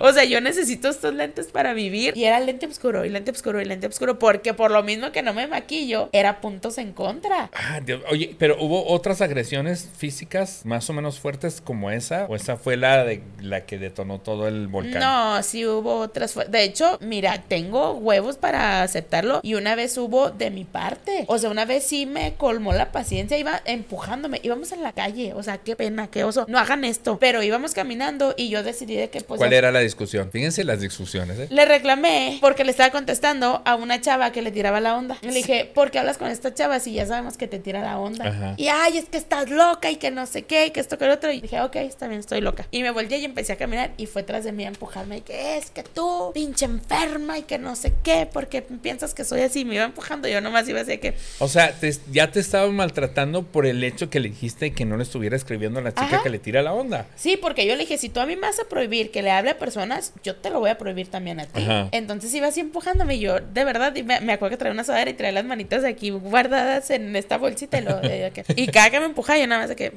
[0.00, 2.16] O sea, yo necesito estos lentes para vivir.
[2.16, 4.18] Y era lente oscuro y lente oscuro y lente oscuro.
[4.18, 7.50] Porque por lo mismo que no me maquillo, era puntos en contra.
[7.54, 8.02] Ah, Dios.
[8.10, 12.76] Oye, pero hubo otras agresiones físicas más o menos fuertes como esa, o esa fue
[12.76, 15.00] la de la que detonó todo el volcán.
[15.00, 16.34] No, sí hubo otras.
[16.48, 19.40] De hecho, mira, tengo huevos para aceptarlo.
[19.42, 21.24] Y una vez hubo de mi parte.
[21.28, 23.38] O sea, una vez sí me colmó la paciencia.
[23.38, 24.40] Iba empujándome.
[24.42, 25.34] Íbamos en la calle.
[25.34, 26.46] O sea, qué pena, qué oso.
[26.48, 27.18] No hagan esto.
[27.18, 29.38] Pero íbamos caminando y yo decidí de que pues.
[29.38, 30.30] ¿Cuál era la discusión?
[30.30, 31.46] Fíjense las discusiones, ¿eh?
[31.50, 35.18] Le reclamé porque le estaba contestando a una chava que le tiraba la onda.
[35.22, 37.98] Le dije, ¿por qué hablas con esta chava si ya sabemos que te tira la
[37.98, 38.28] onda?
[38.28, 38.54] Ajá.
[38.56, 41.06] Y ay, es que estás loca y que no sé qué, y que esto que
[41.06, 41.32] lo otro.
[41.32, 42.66] Y dije, ok, está bien, estoy loca.
[42.70, 45.18] Y me volteé y empecé a caminar y fue tras de mí a empujarme.
[45.18, 49.24] Y que es que tú, pinche enferma y que no sé qué, porque piensas que
[49.24, 49.64] soy así.
[49.64, 51.14] Me iba empujando, yo nomás iba así que.
[51.38, 54.96] O sea, te- ya te estaban maltratando por el hecho que le dijiste que no
[54.96, 56.22] le estuviera escribiendo a la chica Ajá.
[56.22, 57.06] que le tira la onda.
[57.16, 59.30] Sí, porque yo le dije, si tú a mí me vas a prohibir que le
[59.30, 61.62] hable a personas, yo te lo voy a prohibir también a ti.
[61.62, 61.88] Ajá.
[61.92, 65.14] Entonces iba así empujándome yo, de verdad, me, me acuerdo que traía una sudadera y
[65.14, 69.00] traía las manitas aquí guardadas en esta bolsita y, lo, de- de- y cada que
[69.00, 69.92] me empujaba yo nada más de que...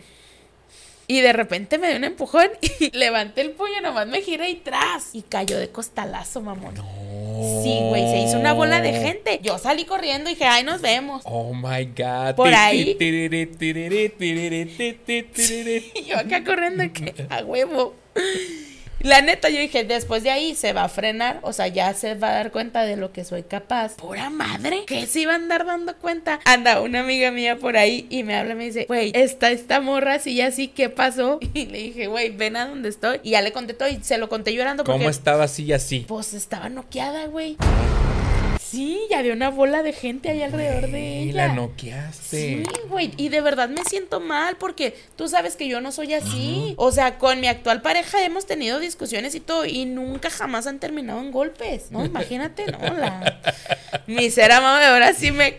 [1.08, 4.56] Y de repente me dio un empujón y levanté el puño, nomás me giré y
[4.56, 5.14] tras.
[5.14, 6.76] Y cayó de costalazo, mamón.
[7.64, 9.40] Sí, güey, se hizo una bola de gente.
[9.44, 11.22] Yo salí corriendo y dije, ay, nos vemos.
[11.26, 12.36] Oh my god.
[12.36, 12.96] Por ahí.
[15.96, 17.94] Y yo acá corriendo que a huevo.
[19.06, 22.16] La neta, yo dije, después de ahí se va a frenar, o sea, ya se
[22.16, 23.98] va a dar cuenta de lo que soy capaz.
[23.98, 26.40] Pura madre, que se iba a andar dando cuenta.
[26.44, 29.80] Anda, una amiga mía por ahí y me habla y me dice, güey, está esta
[29.80, 31.40] morra así y así, ¿qué pasó?
[31.54, 33.20] Y le dije, güey, ven a donde estoy.
[33.22, 34.98] Y ya le conté todo y se lo conté llorando porque...
[34.98, 36.06] ¿Cómo estaba así y así?
[36.08, 37.58] Pues estaba noqueada, güey.
[38.76, 41.48] Sí, ya había una bola de gente ahí alrededor de Y ella.
[41.48, 42.64] la noqueaste.
[42.64, 46.14] Sí, güey, y de verdad me siento mal porque tú sabes que yo no soy
[46.14, 46.74] así.
[46.78, 50.80] O sea, con mi actual pareja hemos tenido discusiones y todo y nunca jamás han
[50.80, 52.06] terminado en golpes, ¿no?
[52.06, 52.80] Imagínate, ¿no?
[52.80, 53.42] La
[54.08, 55.52] misera mami ahora sí me,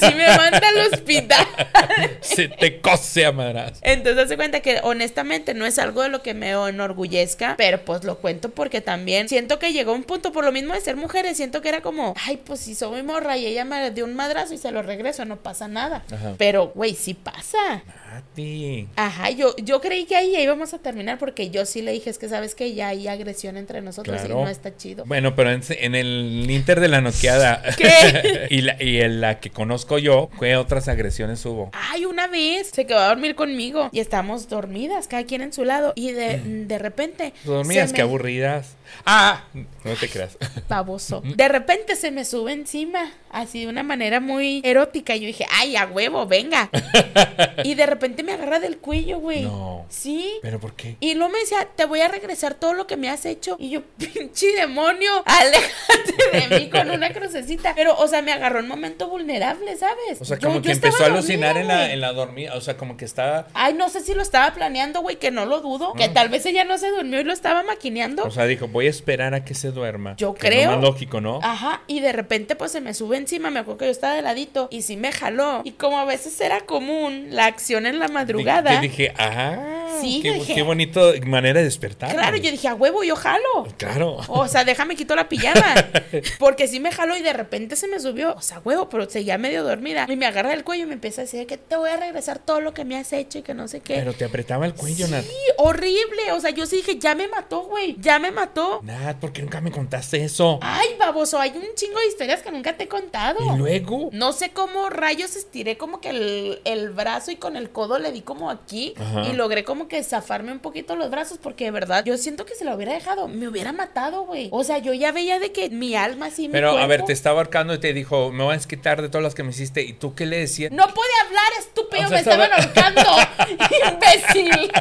[0.00, 1.46] sí me manda al hospital.
[2.20, 3.78] Se te cose a madras.
[3.82, 8.04] Entonces se cuenta que honestamente no es algo de lo que me enorgullezca, pero pues
[8.04, 11.36] lo cuento porque también siento que llegó un punto, por lo mismo de ser mujeres,
[11.36, 14.54] siento que era como, ay, pues si soy morra y ella me dio un madrazo
[14.54, 16.04] y se lo regreso, no pasa nada.
[16.10, 16.34] Ajá.
[16.38, 17.82] Pero, güey, sí pasa.
[18.12, 18.88] Mati.
[18.96, 22.18] Ajá, yo, yo creí que ahí íbamos a terminar porque yo sí le dije, es
[22.18, 25.04] que sabes que ya hay agresión entre nosotros y no está chido.
[25.06, 28.46] Bueno, pero en, en el Inter de la noqueada ¿Qué?
[28.50, 31.70] y, la, y en la que conozco yo, ¿qué otras agresiones hubo?
[31.72, 35.64] Ay, una vez se quedó a dormir conmigo y estábamos dormidas, cada quien en su
[35.64, 35.92] lado.
[35.96, 37.32] Y de, de repente.
[37.44, 38.76] Dormidas, qué me- aburridas.
[39.06, 40.36] Ah, no te creas.
[40.68, 41.22] baboso.
[41.36, 45.14] De repente se me sube encima, así de una manera muy erótica.
[45.14, 46.68] Y yo dije, ay, a huevo, venga.
[47.64, 49.42] y de repente me agarra del cuello, güey.
[49.42, 49.86] No.
[49.88, 50.34] Sí.
[50.42, 50.96] ¿Pero por qué?
[50.98, 53.56] Y luego me decía, te voy a regresar todo lo que me has hecho.
[53.60, 57.74] Y yo, pinche demonio, aléjate de mí con una crucecita.
[57.76, 60.20] Pero, o sea, me agarró en un momento vulnerable, ¿sabes?
[60.20, 62.56] O sea, como yo que empezó a alucinar dormida, en la, en la dormida.
[62.56, 63.46] O sea, como que estaba.
[63.54, 65.92] Ay, no sé si lo estaba planeando, güey, que no lo dudo.
[65.92, 68.24] Que tal vez ella no se durmió y lo estaba maquineando.
[68.24, 70.16] O sea, dijo, voy a esperar a que se duerma.
[70.16, 70.70] Yo Que es creo.
[70.72, 71.38] lo más lógico, ¿no?
[71.40, 74.22] Ajá, y de repente pues se me sube encima, me acuerdo que yo estaba de
[74.22, 75.60] ladito y sí me jaló.
[75.64, 78.74] Y como a veces era común la acción en la madrugada.
[78.74, 82.12] Yo dije, ah, Sí, qué, yo dije- qué bonito manera de despertar.
[82.12, 83.66] Claro, yo dije, a huevo, yo jalo.
[83.76, 84.18] Claro.
[84.28, 85.74] O sea, déjame quito la pijama.
[86.38, 88.34] Porque sí me jaló y de repente se me subió.
[88.34, 90.06] O sea, huevo, pero seguía medio dormida.
[90.08, 92.38] Y me agarra del cuello y me empieza a decir que te voy a regresar
[92.38, 93.94] todo lo que me has hecho y que no sé qué.
[93.96, 95.24] Pero te apretaba el cuello, Nat.
[95.24, 96.32] Sí, horrible.
[96.32, 97.96] O sea, yo sí dije, ya me mató, güey.
[97.98, 98.80] Ya me mató.
[98.82, 100.58] Nat, ¿por qué nunca me contaste eso?
[100.62, 103.38] Ay, baboso, hay un chingo de historias que nunca te he contado.
[103.54, 104.10] Y luego.
[104.12, 108.12] No sé cómo rayos estiré como que el, el brazo y con el codo le
[108.12, 109.22] di como aquí Ajá.
[109.28, 112.54] y logré como que zafarme un poquito los brazos porque de verdad yo siento que
[112.54, 114.48] si lo hubiera dejado me hubiera matado, güey.
[114.52, 117.12] O sea, yo ya veía de que mi alma así, mi Pero a ver, te
[117.12, 119.82] estaba ahorcando y te dijo, me voy a desquitar de todas las que me hiciste.
[119.82, 120.72] ¿Y tú qué le decías?
[120.72, 123.66] No puede hablar, estúpido, O sea, me estaban estaba- ahorcando.
[123.92, 124.72] Imbécil.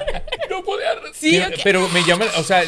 [0.50, 0.88] No podía.
[1.14, 2.64] Sí, Sí, pero me llama, o sea,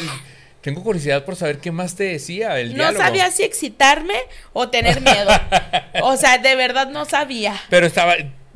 [0.60, 3.04] tengo curiosidad por saber qué más te decía el No diálogo.
[3.04, 4.14] sabía si excitarme
[4.52, 5.30] o tener miedo.
[6.02, 7.54] O sea, de verdad no sabía.
[7.70, 8.14] Pero estaba,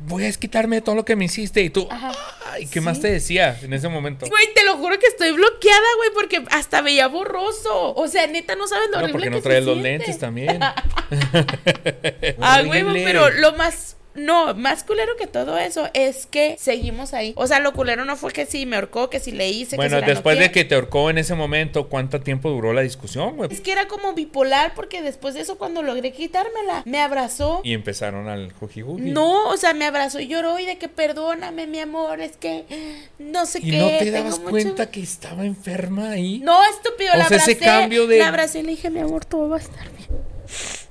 [0.09, 1.61] voy a desquitarme de todo lo que me hiciste.
[1.61, 2.11] Y tú, Ajá.
[2.51, 2.85] ay, ¿qué Sí.
[2.85, 4.25] más te decía en ese momento?
[4.27, 7.93] Güey, te lo juro que estoy bloqueada, güey, porque hasta veía borroso.
[7.95, 9.89] O sea, neta, no sabes lo No, horrible porque que no se traes los siente.
[9.89, 10.59] lentes también.
[12.41, 13.95] Ah, güey, pero lo más.
[14.15, 17.33] No, más culero que todo eso es que seguimos ahí.
[17.37, 19.97] O sea, lo culero no fue que si me ahorcó, que si le hice, Bueno,
[19.97, 22.81] que si la después de que te ahorcó en ese momento, ¿cuánto tiempo duró la
[22.81, 23.53] discusión, güey?
[23.53, 27.61] Es que era como bipolar porque después de eso cuando logré quitármela, me abrazó.
[27.63, 29.11] Y empezaron al jujijuji.
[29.11, 32.65] No, o sea, me abrazó y lloró y de que perdóname, mi amor, es que
[33.19, 33.77] no sé ¿Y qué.
[33.77, 36.39] no te dabas mucho- cuenta que estaba enferma ahí?
[36.39, 39.23] No, estúpido, O la sea, ese cambio de- La abracé y le dije, mi amor,
[39.25, 40.09] todo va a estar bien.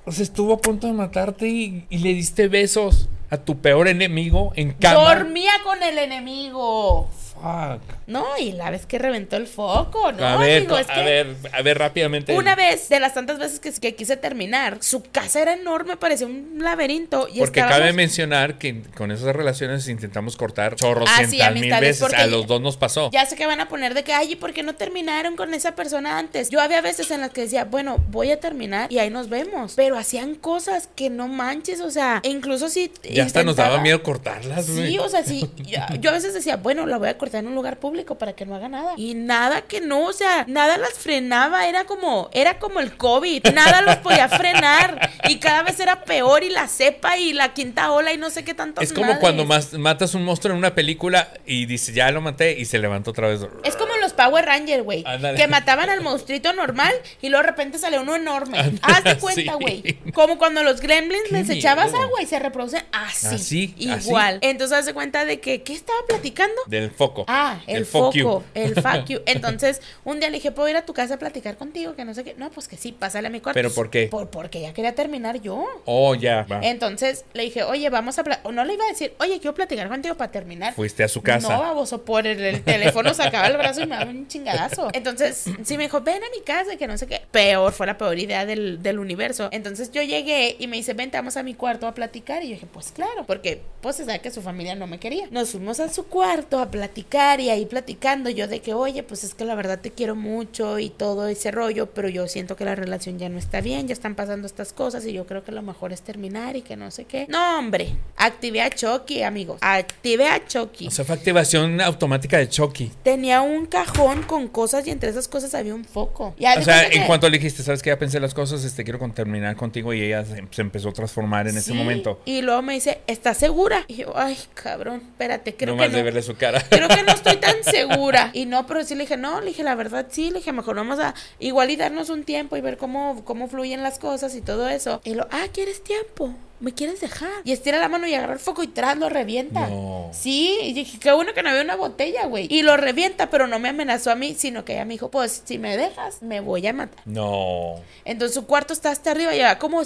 [0.04, 4.52] O sea, estuvo a punto de matarte y, le diste besos a tu peor enemigo
[4.56, 5.14] en cama.
[5.14, 7.10] Dormía con el enemigo.
[7.38, 7.82] Fuck.
[8.06, 10.26] No, y la vez que reventó el foco, ¿no?
[10.26, 12.34] a ver, es a que ver, a ver rápidamente.
[12.36, 16.26] Una vez, de las tantas veces que, que quise terminar, su casa era enorme, parecía
[16.26, 17.28] un laberinto.
[17.32, 21.70] Y Porque estábamos- cabe mencionar que con esas relaciones intentamos cortar chorros Ah, sí, mil
[21.80, 22.12] veces.
[22.14, 23.10] A los dos nos pasó.
[23.12, 25.54] Ya sé que van a poner de que, ay, ¿y por qué no terminaron con
[25.54, 26.50] esa persona antes?
[26.50, 29.74] Yo había veces en las que decía, bueno, voy a terminar y ahí nos vemos.
[29.76, 32.90] Pero hacían cosas que no manches, o sea, incluso si.
[33.10, 34.66] ya hasta nos daba miedo cortarlas.
[34.66, 35.48] Sí, o sea, sí.
[35.58, 38.32] Yo, yo a veces decía, bueno, la voy a cortar en un lugar público para
[38.34, 38.94] que no haga nada.
[38.96, 41.66] Y nada que no, o sea, nada las frenaba.
[41.68, 43.48] Era como, era como el COVID.
[43.54, 45.10] Nada los podía frenar.
[45.28, 48.44] Y cada vez era peor y la cepa y la quinta ola y no sé
[48.44, 48.80] qué tanto.
[48.80, 52.58] Es como cuando mas- matas un monstruo en una película y dices, ya lo maté
[52.58, 53.40] y se levantó otra vez.
[53.64, 55.04] Es como los Power Rangers, güey.
[55.36, 58.58] Que mataban al monstruito normal y luego de repente sale uno enorme.
[58.58, 59.58] Ándale, Haz de cuenta, sí.
[59.60, 59.98] güey.
[60.12, 63.26] Como cuando los gremlins les echabas agua y se reproducen así.
[63.26, 64.38] Así, Igual.
[64.42, 66.54] Entonces haz de cuenta de que, ¿qué estaba platicando?
[66.66, 67.17] Del foco.
[67.28, 67.84] Ah, el you.
[67.86, 69.20] foco, el fuck you.
[69.26, 71.94] Entonces, un día le dije, ¿puedo ir a tu casa a platicar contigo?
[71.94, 72.34] Que no sé qué.
[72.36, 73.54] No, pues que sí, pásale a mi cuarto.
[73.58, 74.08] ¿Pero por qué?
[74.08, 75.64] Por, porque ya quería terminar yo.
[75.84, 76.60] Oh, ya, va.
[76.62, 78.24] Entonces le dije, oye, vamos a.
[78.24, 80.74] pla- O no le iba a decir, oye, quiero platicar contigo para terminar.
[80.74, 81.48] Fuiste a su casa.
[81.54, 84.88] No, baboso, por el, el teléfono sacaba el brazo y me daba un chingadazo.
[84.92, 87.22] Entonces, sí me dijo, ven a mi casa, que no sé qué.
[87.30, 89.48] Peor, fue la peor idea del, del universo.
[89.52, 92.42] Entonces yo llegué y me dice, vente, vamos a mi cuarto a platicar.
[92.42, 95.26] Y yo dije, pues claro, porque pues se sabe que su familia no me quería.
[95.30, 99.24] Nos fuimos a su cuarto a platicar y ahí platicando yo de que, oye, pues
[99.24, 102.64] es que la verdad te quiero mucho y todo ese rollo, pero yo siento que
[102.64, 105.50] la relación ya no está bien, ya están pasando estas cosas y yo creo que
[105.52, 107.26] lo mejor es terminar y que no sé qué.
[107.28, 109.58] No, hombre, activé a Chucky, amigos.
[109.62, 110.88] Activé a Chucky.
[110.88, 112.92] O sea, fue activación automática de Chucky.
[113.02, 116.34] Tenía un cajón con cosas y entre esas cosas había un foco.
[116.38, 118.64] Ya O de sea, en que- cuanto le dijiste, sabes que ya pensé las cosas,
[118.64, 122.20] este quiero con- terminar contigo y ella se, se empezó a transformar en ese momento.
[122.24, 123.84] Y luego me dice, ¿estás segura?
[123.88, 126.04] Y yo, ay, cabrón, espérate, creo no que más de no.
[126.04, 126.62] verle su cara.
[126.68, 128.30] Creo que no estoy tan segura.
[128.32, 130.76] Y no, pero sí le dije, no, le dije, la verdad sí, le dije, mejor
[130.76, 134.40] vamos a igual y darnos un tiempo y ver cómo, cómo fluyen las cosas y
[134.40, 135.00] todo eso.
[135.04, 136.34] Y lo, ah, ¿quieres tiempo?
[136.60, 137.30] ¿Me quieres dejar?
[137.44, 139.68] Y estira la mano y agarra el foco y tras lo revienta.
[139.68, 140.10] No.
[140.12, 142.48] Sí, y dije, qué bueno que no había una botella, güey.
[142.50, 145.42] Y lo revienta, pero no me amenazó a mí, sino que ella me dijo, pues
[145.44, 147.00] si me dejas, me voy a matar.
[147.04, 147.76] No.
[148.04, 149.82] Entonces su cuarto está hasta arriba, lleva como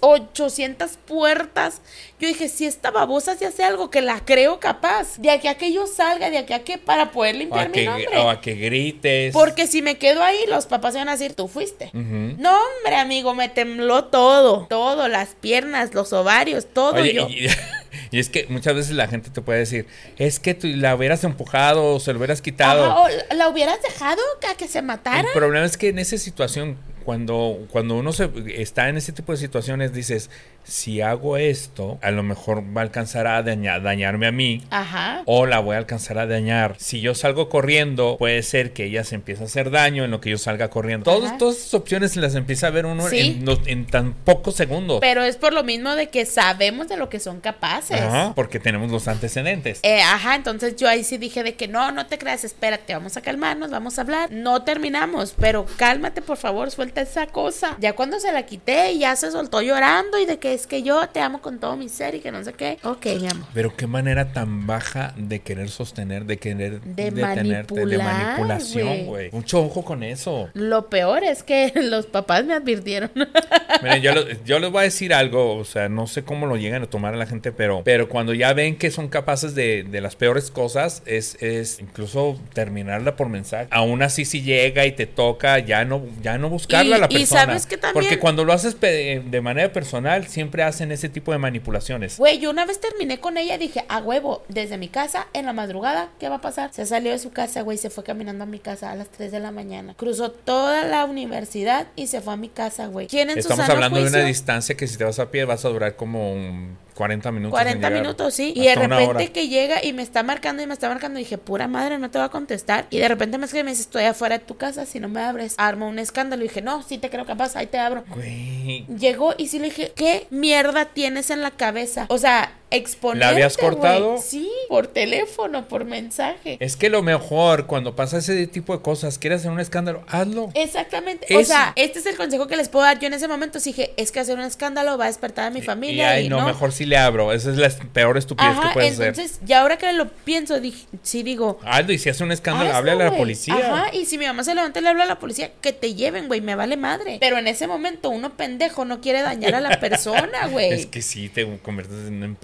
[0.00, 1.80] 800 puertas.
[2.18, 5.56] Yo dije, si esta babosa se hace algo que la creo capaz, de aquí a
[5.56, 8.18] que yo salga, de aquí a que para poder O limpiar a, mi que, nombre.
[8.18, 9.32] o a que grites.
[9.32, 11.86] Porque si me quedo ahí, los papás se van a decir, tú fuiste.
[11.94, 12.36] Ujú.
[12.38, 14.66] No, hombre, amigo, me tembló todo.
[14.68, 17.28] Todo, las piernas, los ovarios, todo Oye, yo.
[17.28, 17.46] y,
[18.10, 21.22] y es que muchas veces la gente te puede decir, es que tú la hubieras
[21.24, 22.84] empujado o se lo hubieras quitado.
[22.84, 25.20] Ajá, o la- la hubieras dejado a que se matara.
[25.20, 29.30] El problema es que en esa situación, cuando, cuando uno se, está en ese tipo
[29.32, 30.28] de situaciones, dices,
[30.66, 34.62] si hago esto, a lo mejor va a alcanzar a daña- dañarme a mí.
[34.70, 35.22] Ajá.
[35.26, 36.74] O la voy a alcanzar a dañar.
[36.78, 40.20] Si yo salgo corriendo, puede ser que ella se empiece a hacer daño en lo
[40.20, 41.04] que yo salga corriendo.
[41.04, 43.36] Todos- todas esas opciones las empieza a ver uno Sí.
[43.38, 44.98] en, no- en tan pocos segundos.
[45.00, 48.00] Pero es por lo mismo de que sabemos de lo que son capaces.
[48.00, 49.80] Ajá, porque tenemos los antecedentes.
[49.84, 53.16] Eh, ajá, entonces yo ahí sí dije de que no, no te creas, espérate, vamos
[53.16, 54.30] a calmarnos, vamos a hablar.
[54.32, 57.76] No terminamos, pero cálmate, por favor, suelta esa cosa.
[57.78, 61.08] Ya cuando se la quité, ya se soltó llorando y de que es que yo
[61.08, 62.78] te amo con todo mi ser y que no sé qué.
[62.82, 63.46] Ok, mi amor.
[63.54, 69.06] Pero qué manera tan baja de querer sostener, de querer De detenerte, de manipular, manipulación,
[69.06, 69.30] güey.
[69.30, 70.48] Mucho ojo con eso.
[70.54, 73.10] Lo peor es que los papás me advirtieron.
[73.82, 76.56] Miren, yo, lo- yo les voy a decir algo, o sea, no sé cómo lo
[76.56, 79.84] llegan a tomar a la gente, pero, pero cuando ya ven que son capaces de,
[79.84, 83.68] de las peores cosas, es, es incluso terminarla por mensaje.
[83.70, 87.06] Aún así, si llega y te toca, ya no, ya no buscarla Y- a la
[87.10, 87.40] y persona.
[87.44, 91.38] sabes que también- Porque cuando lo haces de manera personal, siempre hacen ese tipo de
[91.38, 92.18] manipulaciones.
[92.18, 95.46] Güey, yo una vez terminé con ella y dije, a huevo, desde mi casa, en
[95.46, 96.72] la madrugada, ¿qué va a pasar?
[96.72, 99.32] Se salió de su casa, güey, se fue caminando a mi casa a las 3
[99.32, 99.94] de la mañana.
[99.96, 103.06] Cruzó toda la universidad y se fue a mi casa, güey.
[103.06, 105.64] ¿Quién en su Estamos hablando de una distancia que si te vas a pie vas
[105.64, 107.60] a durar como un 40 minutos.
[107.60, 108.02] en 40 llegar.
[108.02, 108.52] minutos, sí.
[108.56, 111.68] Y de repente que llega y me está marcando y me está marcando, dije, pura
[111.68, 112.86] madre, no te va a contestar.
[112.90, 115.08] Y de repente me escribe y me dice, estoy afuera de tu casa, si no
[115.08, 116.42] me abres, arma un escándalo.
[116.42, 118.04] Y dije, no, sí te creo capaz, ahí te abro.
[118.08, 118.86] Güey.
[118.86, 122.06] Llegó y sí le dije, ¿qué mierda tienes en la cabeza?
[122.08, 124.18] O sea, exponerte, ¿La habías cortado?
[124.18, 126.56] Sí, por teléfono, por mensaje.
[126.60, 130.50] Es que lo mejor cuando pasa ese tipo de cosas, quieres hacer un escándalo, hazlo.
[130.54, 131.34] Exactamente.
[131.36, 132.98] O sea, este es el consejo que les puedo dar.
[132.98, 135.50] Yo en ese momento sí dije, es que hacer un escándalo va a despertar a
[135.50, 136.10] mi Y familia.
[136.10, 137.32] ay, Y, no, no, mejor si le abro.
[137.32, 139.08] Esa es la peor estupidez que puedes hacer.
[139.08, 142.68] entonces, ya ahora que lo pienso, dije, sí digo, Hazlo y si hace un escándalo,
[142.70, 143.54] Hazlo, háblale a la policía.
[143.56, 145.94] Ajá, y si mi mamá se levanta y le habla a la policía, que te
[145.94, 147.18] lleven, güey, me vale madre.
[147.20, 150.72] Pero en ese momento uno pendejo no quiere dañar a la persona, güey.
[150.72, 152.34] Es que sí, te conviertes en un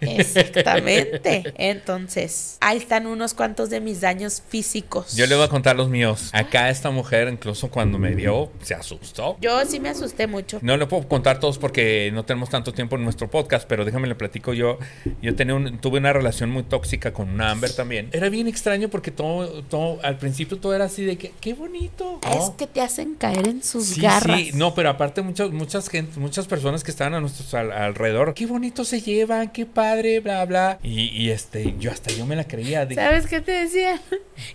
[0.00, 1.54] Exactamente.
[1.58, 5.14] Entonces, ahí están unos cuantos de mis daños físicos.
[5.16, 6.30] Yo le voy a contar los míos.
[6.32, 9.36] Acá esta mujer, incluso cuando me vio, se asustó.
[9.40, 10.58] Yo sí me asusté mucho.
[10.62, 14.08] No le puedo contar todos porque no tenemos tanto tiempo en nuestro podcast, pero déjame
[14.08, 14.78] le platico yo.
[15.22, 18.08] Yo tenía un- tuve una relación muy tóxica con una Amber también.
[18.12, 22.20] Era bien extraño porque todo, todo al principio todo era así de que qué bonito.
[22.30, 24.40] Es que te hacen caer en sus Sí, garras.
[24.40, 28.34] sí, no, pero aparte muchas, muchas gente, muchas personas que estaban a nuestros al- alrededor,
[28.34, 30.78] qué bonito se llevan, qué padre, bla, bla.
[30.82, 32.86] Y, y, este, yo hasta yo me la creía.
[32.94, 34.00] ¿Sabes qué te decía?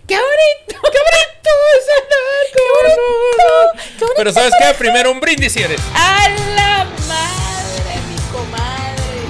[0.06, 0.68] ¡Qué bonito!
[0.68, 1.50] ¡Qué bonito!
[1.78, 3.02] es andar, ¡Qué bonito!
[3.36, 3.44] ¡Qué
[3.76, 4.06] bonito!
[4.16, 4.74] Pero ¿sabes qué?
[4.78, 5.80] Primero un brindis si eres.
[5.94, 9.20] ¡A la madre, mi comadre!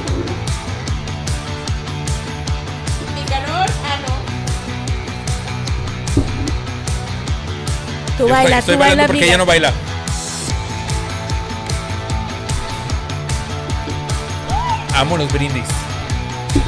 [3.16, 4.12] Nicanor, ah, no.
[8.16, 9.72] Tú baila, tú baila, porque ella no baila.
[15.02, 15.64] Amo los brindis.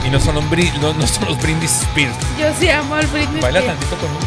[0.05, 2.17] Y no son, los bri- no, no son los brindis Spears.
[2.37, 3.79] Yo sí amo al Britney Baila Spears.
[3.79, 4.27] tantito conmigo.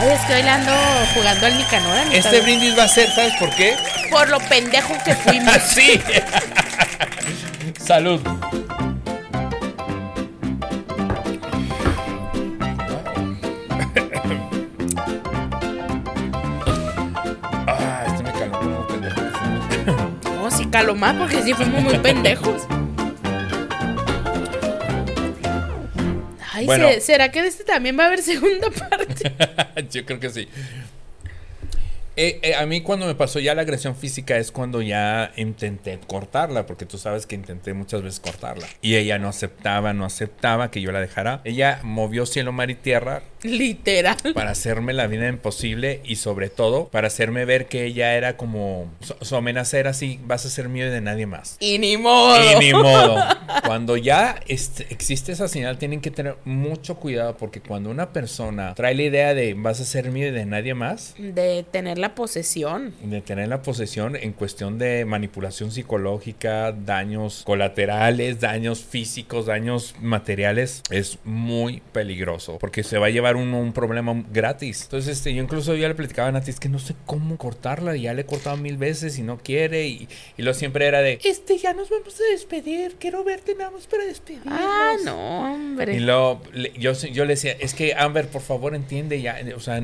[0.00, 0.72] Ay, estoy bailando,
[1.14, 1.96] jugando al Nicanor.
[1.96, 2.16] Anita.
[2.18, 3.74] Este brindis va a ser, ¿sabes por qué?
[4.10, 5.54] Por lo pendejo que fuimos.
[5.54, 5.98] Así.
[7.78, 8.20] sácalo
[20.94, 22.62] más porque sí fuimos muy pendejos.
[26.52, 26.88] Ay, Bueno.
[26.88, 29.32] ¿se- ¿será que de este también va a haber segunda parte?
[29.90, 30.48] Yo creo que sí.
[32.22, 35.98] Eh, eh, a mí cuando me pasó ya la agresión física es cuando ya intenté
[36.06, 38.66] cortarla, porque tú sabes que intenté muchas veces cortarla.
[38.82, 41.40] Y ella no aceptaba, no aceptaba que yo la dejara.
[41.44, 44.18] Ella movió cielo, mar y tierra Literal.
[44.34, 48.92] para hacerme la vida imposible y sobre todo para hacerme ver que ella era como
[49.00, 51.56] su, su amenaza era así, vas a ser mío y de nadie más.
[51.58, 52.36] Y ni modo.
[52.52, 53.16] Y ni modo.
[53.64, 58.74] Cuando ya este- existe esa señal, tienen que tener mucho cuidado porque cuando una persona
[58.74, 62.09] trae la idea de vas a ser mío y de nadie más, De tener la
[62.14, 62.94] posesión.
[63.02, 70.82] de tener la posesión en cuestión de manipulación psicológica, daños colaterales, daños físicos, daños materiales,
[70.90, 74.82] es muy peligroso porque se va a llevar uno un problema gratis.
[74.84, 77.96] Entonces, este, yo incluso ya le platicaba a Nati, es que no sé cómo cortarla,
[77.96, 81.18] ya le he cortado mil veces y no quiere, y, y lo siempre era de,
[81.24, 84.58] este, ya nos vamos a despedir, quiero verte nada más para despedirnos.
[84.60, 85.96] Ah, no, hombre.
[85.96, 86.42] Y luego
[86.78, 89.80] yo, yo le decía, es que Amber, por favor, entiende ya, o sea,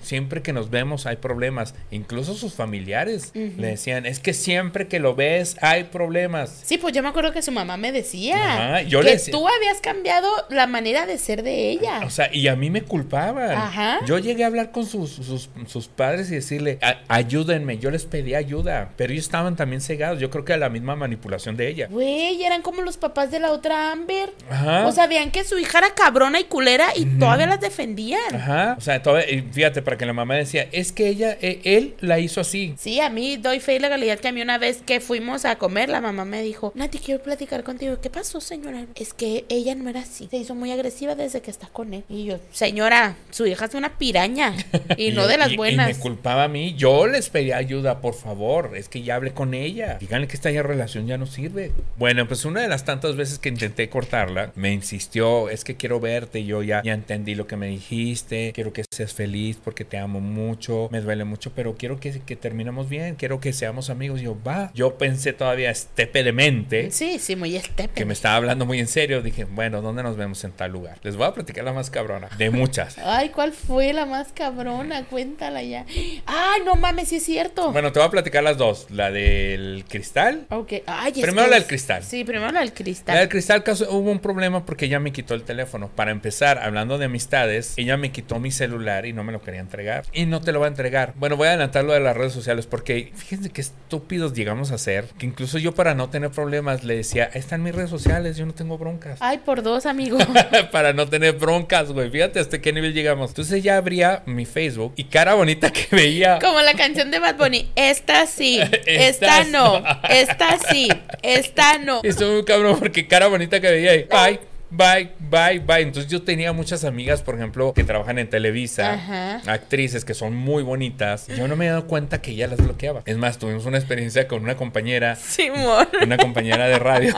[0.00, 4.98] siempre que nos vemos hay problemas, incluso sus familiares le decían, es que siempre que
[4.98, 6.60] lo ves hay problemas.
[6.64, 8.36] Sí, pues yo me acuerdo que su mamá me decía
[8.76, 12.00] Ajá, yo que le decía- tú habías cambiado la manera de ser de ella.
[12.04, 13.50] O sea, y a mí me culpaban.
[13.52, 13.98] Ajá.
[14.06, 18.04] Yo llegué a hablar con sus, sus, sus padres y decirle, "A- ayúdenme, yo les
[18.04, 21.68] pedí ayuda, pero ellos estaban también cegados, yo creo que a la misma manipulación de
[21.68, 21.88] ella.
[21.90, 24.32] Güey, eran como los papás de la otra Amber.
[24.50, 24.86] Ajá.
[24.86, 28.34] O sabían que su hija era cabrona y culera y todavía las defendían.
[28.34, 28.74] Ajá.
[28.78, 32.18] O sea, todavía, fíjate, para que la mamá decía, es que ella, eh, él la
[32.18, 32.74] hizo así.
[32.76, 35.56] Sí, a mí doy fe y legalidad que a mí una vez que fuimos a
[35.56, 37.98] comer, la mamá me dijo, Nati, quiero platicar contigo.
[38.02, 38.84] ¿Qué pasó, señora?
[38.96, 40.28] Es que ella no era así.
[40.30, 42.04] Se hizo muy agresiva desde que está con él.
[42.10, 44.54] Y yo, señora, su hija es una piraña.
[44.98, 45.88] Y no de las y- buenas.
[45.90, 46.74] Y me culpaba a mí.
[46.76, 48.72] Yo les pedí ayuda, por favor.
[48.76, 49.96] Es que ya hablé con ella.
[50.00, 51.72] Díganle que esta ya relación ya no sirve.
[51.96, 55.98] Bueno, pues una de las tantas veces que intenté cortarla, me insistió, es que quiero
[55.98, 56.44] verte.
[56.44, 58.52] Yo ya, ya entendí lo que me dijiste.
[58.54, 60.88] Quiero que seas feliz porque te amo mucho.
[60.90, 63.14] Me duele mucho, pero quiero que, que terminemos bien.
[63.16, 64.20] Quiero que seamos amigos.
[64.20, 64.70] Y yo, va.
[64.74, 66.90] Yo pensé todavía estepedemente.
[66.90, 67.94] Sí, sí, muy estepe.
[67.94, 70.98] Que me estaba hablando muy en serio, dije, bueno, ¿dónde nos vemos en tal lugar?
[71.02, 72.96] Les voy a platicar la más cabrona, de muchas.
[73.04, 75.04] Ay, ¿cuál fue la más cabrona?
[75.06, 75.84] Cuéntala ya.
[76.26, 77.72] Ay, no mames, sí es cierto.
[77.72, 78.86] Bueno, te voy a platicar las dos.
[78.90, 80.46] La del cristal.
[80.50, 80.72] Ok.
[80.86, 82.02] Ay, es Primero que la del cristal.
[82.04, 83.14] Sí, primero la del cristal.
[83.14, 85.88] La del cristal caso- hubo un problema porque ella me quitó el teléfono.
[85.94, 89.60] Para empezar, hablando de amistades, ella me quitó mi celular y no me lo quería
[89.68, 90.04] entregar.
[90.12, 91.12] Y no te lo va a entregar.
[91.16, 94.78] Bueno, voy a adelantar lo de las redes sociales porque fíjense qué estúpidos llegamos a
[94.78, 95.04] ser.
[95.18, 98.46] Que incluso yo para no tener problemas le decía, "Ahí están mis redes sociales, yo
[98.46, 99.18] no tengo broncas.
[99.20, 100.18] Ay, por dos, amigo.
[100.72, 102.10] para no tener broncas, güey.
[102.10, 103.30] Fíjate hasta qué nivel llegamos.
[103.30, 106.38] Entonces ella abría mi Facebook y cara bonita que veía.
[106.40, 107.70] Como la canción de Bad Bunny.
[107.76, 110.88] Esta sí, Esta esta no, esta sí,
[111.22, 112.00] esta no.
[112.04, 113.94] Y estuvo muy cabrón porque cara bonita que veía.
[113.94, 114.40] y, Bye.
[114.70, 115.80] Bye, bye, bye.
[115.80, 119.42] Entonces yo tenía muchas amigas, por ejemplo, que trabajan en Televisa, Ajá.
[119.46, 121.26] actrices que son muy bonitas.
[121.28, 123.02] Yo no me he dado cuenta que ella las bloqueaba.
[123.06, 125.88] Es más, tuvimos una experiencia con una compañera Simón.
[126.02, 127.14] una compañera de radio.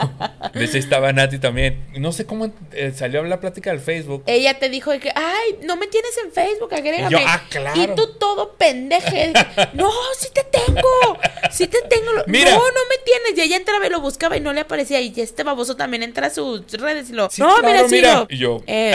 [0.53, 1.83] De hecho, estaba Nati también.
[1.97, 4.23] No sé cómo eh, salió la plática del Facebook.
[4.27, 7.07] Ella te dijo que, ay, no me tienes en Facebook, agrégame.
[7.09, 7.81] Y yo, "Ah, claro".
[7.81, 9.33] Y tú todo pendeje.
[9.73, 11.17] no, sí te tengo.
[11.51, 12.11] Sí te tengo.
[12.27, 12.51] Mira.
[12.51, 13.37] No, no me tienes.
[13.37, 15.01] Y ella entraba y lo buscaba y no le aparecía.
[15.01, 17.29] Y este baboso también entra a sus redes y lo.
[17.29, 18.01] Sí, no, claro, mira, sí.
[18.01, 18.91] lo- Y yo, Eh,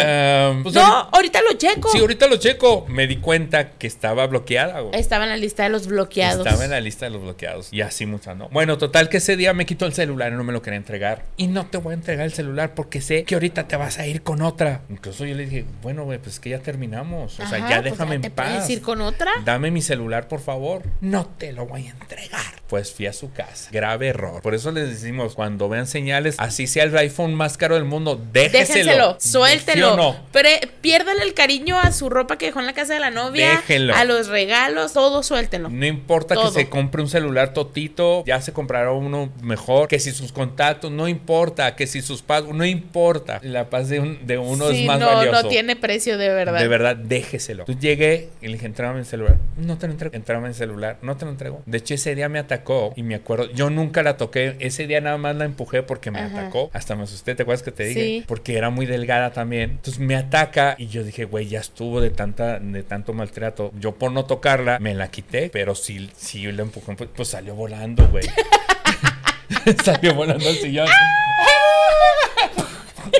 [0.51, 1.88] "Ehm, pues no, ahorita- ahorita lo checo.
[1.90, 2.84] Sí, ahorita lo checo.
[2.88, 4.99] Me di cuenta que estaba bloqueada, güey.
[4.99, 6.47] Estaba en la lista de los bloqueados.
[6.47, 7.68] Estaba en la lista de los bloqueados.
[7.72, 8.49] Y así muchas, ¿no?
[8.51, 11.24] Bueno, total que ese día me quitó el celular y no me lo quería entregar.
[11.36, 14.07] Y no te voy a entregar el celular porque sé que ahorita te vas a
[14.07, 14.82] ir con otra.
[14.88, 17.38] Incluso yo le dije, bueno, güey, pues que ya terminamos.
[17.40, 18.70] O sea, ya pues déjame ¿Te en puedes paz.
[18.70, 19.30] ir con otra?
[19.44, 20.82] Dame mi celular, por favor.
[21.01, 22.40] No te lo voy a entregar.
[22.68, 23.70] Pues fui a su casa.
[23.72, 24.42] Grave error.
[24.42, 28.20] Por eso les decimos, cuando vean señales, así sea el iPhone más caro del mundo,
[28.41, 28.84] déjeselo.
[28.84, 29.87] Déjenselo, suéltelo.
[29.89, 30.16] ¿Sí o no?
[30.32, 33.51] Pre- piérdale el cariño a su ropa que dejó en la casa de la novia.
[33.51, 33.95] Déjenlo.
[33.95, 35.68] A los regalos, todo suéltenlo.
[35.68, 36.53] No importa Todo.
[36.53, 40.91] que se compre un celular totito, ya se comprará uno mejor, que si sus contactos,
[40.91, 43.41] no importa, que si sus pagos, no importa.
[43.43, 45.43] La paz de, un- de uno Sí, es más no, valioso.
[45.43, 46.61] no tiene precio de verdad.
[46.61, 47.62] De verdad, déjeselo.
[47.62, 49.37] Entonces llegué y le dije, entrame el celular.
[49.57, 50.14] No te lo entrego.
[50.14, 50.99] Entrame el celular.
[51.03, 51.62] No te lo entrego.
[51.66, 54.57] De hecho, ese día me atacó y me acuerdo, yo nunca la toqué.
[54.61, 56.41] Ese día nada más la empujé porque me Ajá.
[56.43, 56.70] atacó.
[56.72, 58.01] Hasta me asusté, ¿te acuerdas que te dije?
[58.01, 58.24] Sí.
[58.27, 59.70] Porque era muy delgada también.
[59.70, 63.70] Entonces me ataca y yo dije, güey, ya estuvo de tanta, de tanto maltrato.
[63.79, 67.55] Yo por no tocarla, me la quité, pero sí, sí la empujé, pues, pues salió
[67.55, 68.27] volando, güey.
[69.85, 70.89] salió volando al sillón.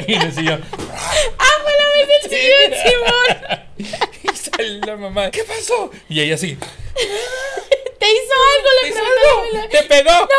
[0.09, 0.65] y el sillón.
[1.39, 1.53] ¡Ah!
[3.79, 5.31] Y sale la mamá.
[5.31, 5.91] ¿Qué pasó?
[6.09, 6.57] Y ella así.
[7.99, 8.69] ¿Te hizo algo?
[8.83, 9.69] Le "¿Te hizo algo?
[9.71, 10.11] ¿Te pegó?
[10.11, 10.37] ¡No!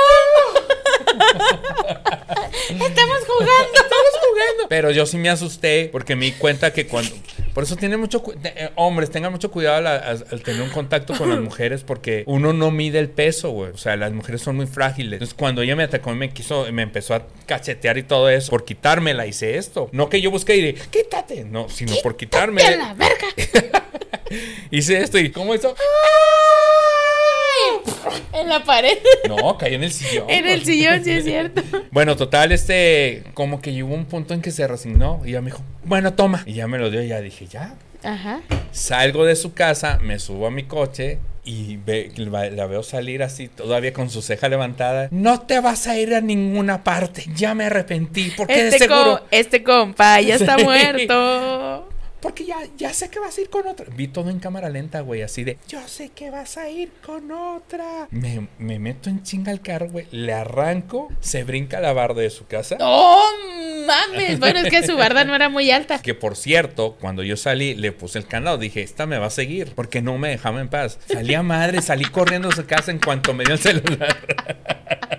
[2.85, 3.73] Estamos jugando.
[3.73, 4.67] Estamos jugando.
[4.69, 7.11] Pero yo sí me asusté porque me di cuenta que cuando.
[7.53, 8.21] Por eso tienen mucho.
[8.43, 12.23] eh, hombres, tengan mucho cuidado al, al- al tener un contacto con las mujeres porque
[12.27, 13.71] uno no mide el peso, güey.
[13.71, 15.13] O sea, las mujeres son muy frágiles.
[15.13, 18.51] Entonces, cuando ella me atacó y me quiso, me empezó a cachetear y todo eso,
[18.51, 19.89] por quitármela hice esto.
[19.91, 21.43] No que yo busqué y dije, quítate.
[21.45, 22.61] No, sino por quitarme.
[22.61, 23.83] ¡Quítate a la verga!
[24.71, 25.73] Hice esto y ¿cómo hizo?
[28.33, 28.97] En la pared.
[29.27, 30.25] No, cayó en el sillón.
[30.29, 31.61] En el sillón, sí es cierto.
[31.91, 35.51] Bueno, total, este, como que llegó un punto en que se resignó y ya me
[35.51, 36.43] dijo, bueno, toma.
[36.45, 37.75] Y ya me lo dio y ya dije, ya.
[38.03, 38.41] Ajá.
[38.71, 43.47] Salgo de su casa, me subo a mi coche y ve- la, veo salir así,
[43.47, 45.07] todavía con su ceja levantada.
[45.11, 49.19] No te vas a ir a ninguna parte, ya me arrepentí, porque de Este, seguro...
[49.19, 51.89] co- este compa ya está muerto.
[52.21, 53.85] Porque ya, ya sé que vas a ir con otra.
[53.95, 57.31] Vi todo en cámara lenta, güey, así de, yo sé que vas a ir con
[57.31, 58.07] otra.
[58.11, 62.29] Me, me meto en chinga al carro, güey, le arranco, se brinca la barda de
[62.29, 62.77] su casa.
[62.79, 63.23] ¡Oh,
[63.85, 64.39] mames!
[64.39, 66.01] Bueno, es que su barda no era muy alta.
[66.01, 68.57] Que por cierto, cuando yo salí, le puse el candado.
[68.57, 69.73] Dije, esta me va a seguir.
[69.75, 70.99] Porque no me dejaba en paz.
[71.07, 74.17] Salí a madre, salí corriendo a su casa en cuanto me dio el celular.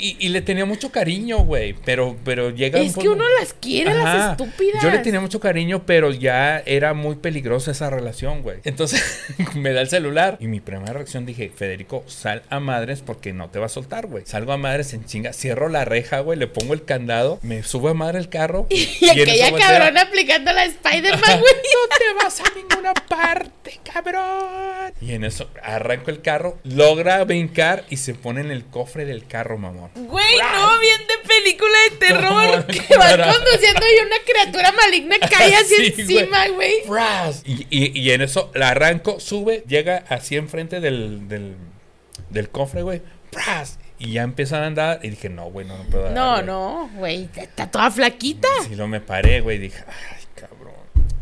[0.00, 1.74] Y, y le tenía mucho cariño, güey.
[1.84, 4.82] Pero, pero llega un Es que uno las quiere, las estúpidas.
[4.82, 8.58] Yo le tenía mucho cariño, pero ya era muy peligrosa esa relación, güey.
[8.64, 9.02] Entonces
[9.54, 13.50] me da el celular y mi primera reacción dije, Federico, sal a madres porque no
[13.50, 14.24] te va a soltar, güey.
[14.26, 17.88] Salgo a madres en chinga, cierro la reja, güey, le pongo el candado, me subo
[17.88, 18.66] a madre el carro.
[19.00, 21.54] Y aquella cabrona aplicando la Spider-Man, güey.
[21.54, 24.92] no te vas a ninguna parte, cabrón.
[25.00, 29.26] Y en eso arranco el carro, logra brincar y se pone en el cofre del
[29.26, 29.89] carro, mamón.
[29.94, 32.58] Güey, no, bien de película de terror.
[32.58, 36.82] No, que vas conduciendo y una criatura maligna cae así Sí, encima, güey.
[37.44, 41.56] Y, y- y en eso la arranco, sube, llega así enfrente del, del,
[42.30, 43.02] del cofre, güey.
[43.98, 45.00] Y ya empiezan a andar.
[45.02, 47.28] Y dije, no, güey, no, no puedo dar, No, no, güey.
[47.36, 48.48] Está toda flaquita.
[48.68, 50.74] Si lo me paré, güey, dije, ay, cabrón.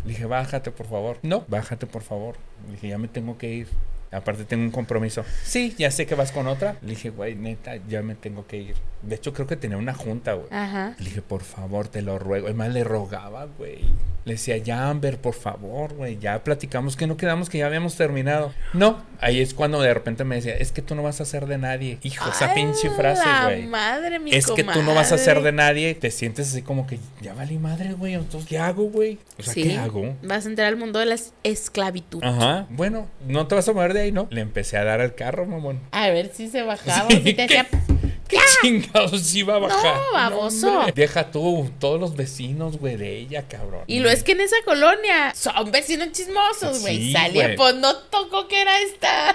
[0.05, 1.19] Dije, bájate, por favor.
[1.23, 2.37] No, bájate, por favor.
[2.71, 3.69] Dije, ya me tengo que ir.
[4.11, 5.25] Aparte tengo un compromiso.
[5.45, 6.77] Sí, ya sé que vas con otra.
[6.83, 8.75] Le dije, güey, neta, ya me tengo que ir.
[9.03, 10.49] De hecho, creo que tenía una junta, güey.
[10.51, 10.95] Ajá.
[10.99, 12.47] Le dije, por favor, te lo ruego.
[12.47, 13.81] Además, le rogaba, güey.
[14.25, 16.19] Le decía, ya, Amber, por favor, güey.
[16.19, 18.53] Ya platicamos que no quedamos, que ya habíamos terminado.
[18.75, 21.47] No, ahí es cuando de repente me decía, es que tú no vas a ser
[21.47, 21.99] de nadie.
[22.03, 23.67] Hijo, esa pinche frase, güey.
[23.67, 25.95] madre, mi Es que tú no vas a ser de nadie.
[25.95, 28.15] Te sientes así como que, ya valí madre, güey.
[28.15, 29.19] Entonces, ¿qué hago, güey?
[29.39, 30.17] O sea, Sí, ¿qué hago?
[30.23, 32.23] Vas a entrar al mundo de la es- esclavitud.
[32.25, 32.67] Ajá.
[32.71, 34.27] Bueno, no te vas a mover de ahí, ¿no?
[34.31, 35.81] Le empecé a dar al carro, mamón.
[35.93, 37.59] A ver si se bajaba, Sí, si te ¿qué?
[37.59, 37.81] hacía...
[38.29, 39.97] ¿Qué chingados iba a bajar?
[39.97, 40.85] No, baboso.
[40.95, 43.85] Deja tú, todos los vecinos, güey, de ella, cabrón.
[43.87, 46.99] Y lo es que en esa colonia son vecinos chismosos, güey.
[46.99, 49.35] Sí, Salía, pues no tocó que era esta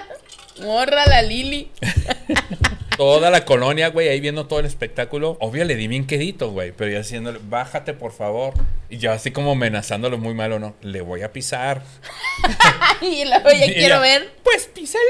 [0.62, 1.72] morra, la Lili.
[2.96, 5.36] Toda la colonia, güey, ahí viendo todo el espectáculo.
[5.40, 8.54] Obvio le di bien quedito, güey, pero ya haciéndole, bájate, por favor.
[8.88, 11.82] Y yo así como amenazándolo muy mal o no, le voy a pisar.
[13.00, 15.04] y luego ya Y quiero ella, ver Pues písale,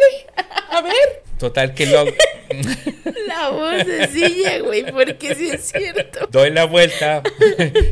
[0.70, 1.22] a ver.
[1.38, 2.04] Total que lo
[3.26, 6.26] la vocecilla, güey, porque sí es cierto.
[6.30, 7.22] doy la vuelta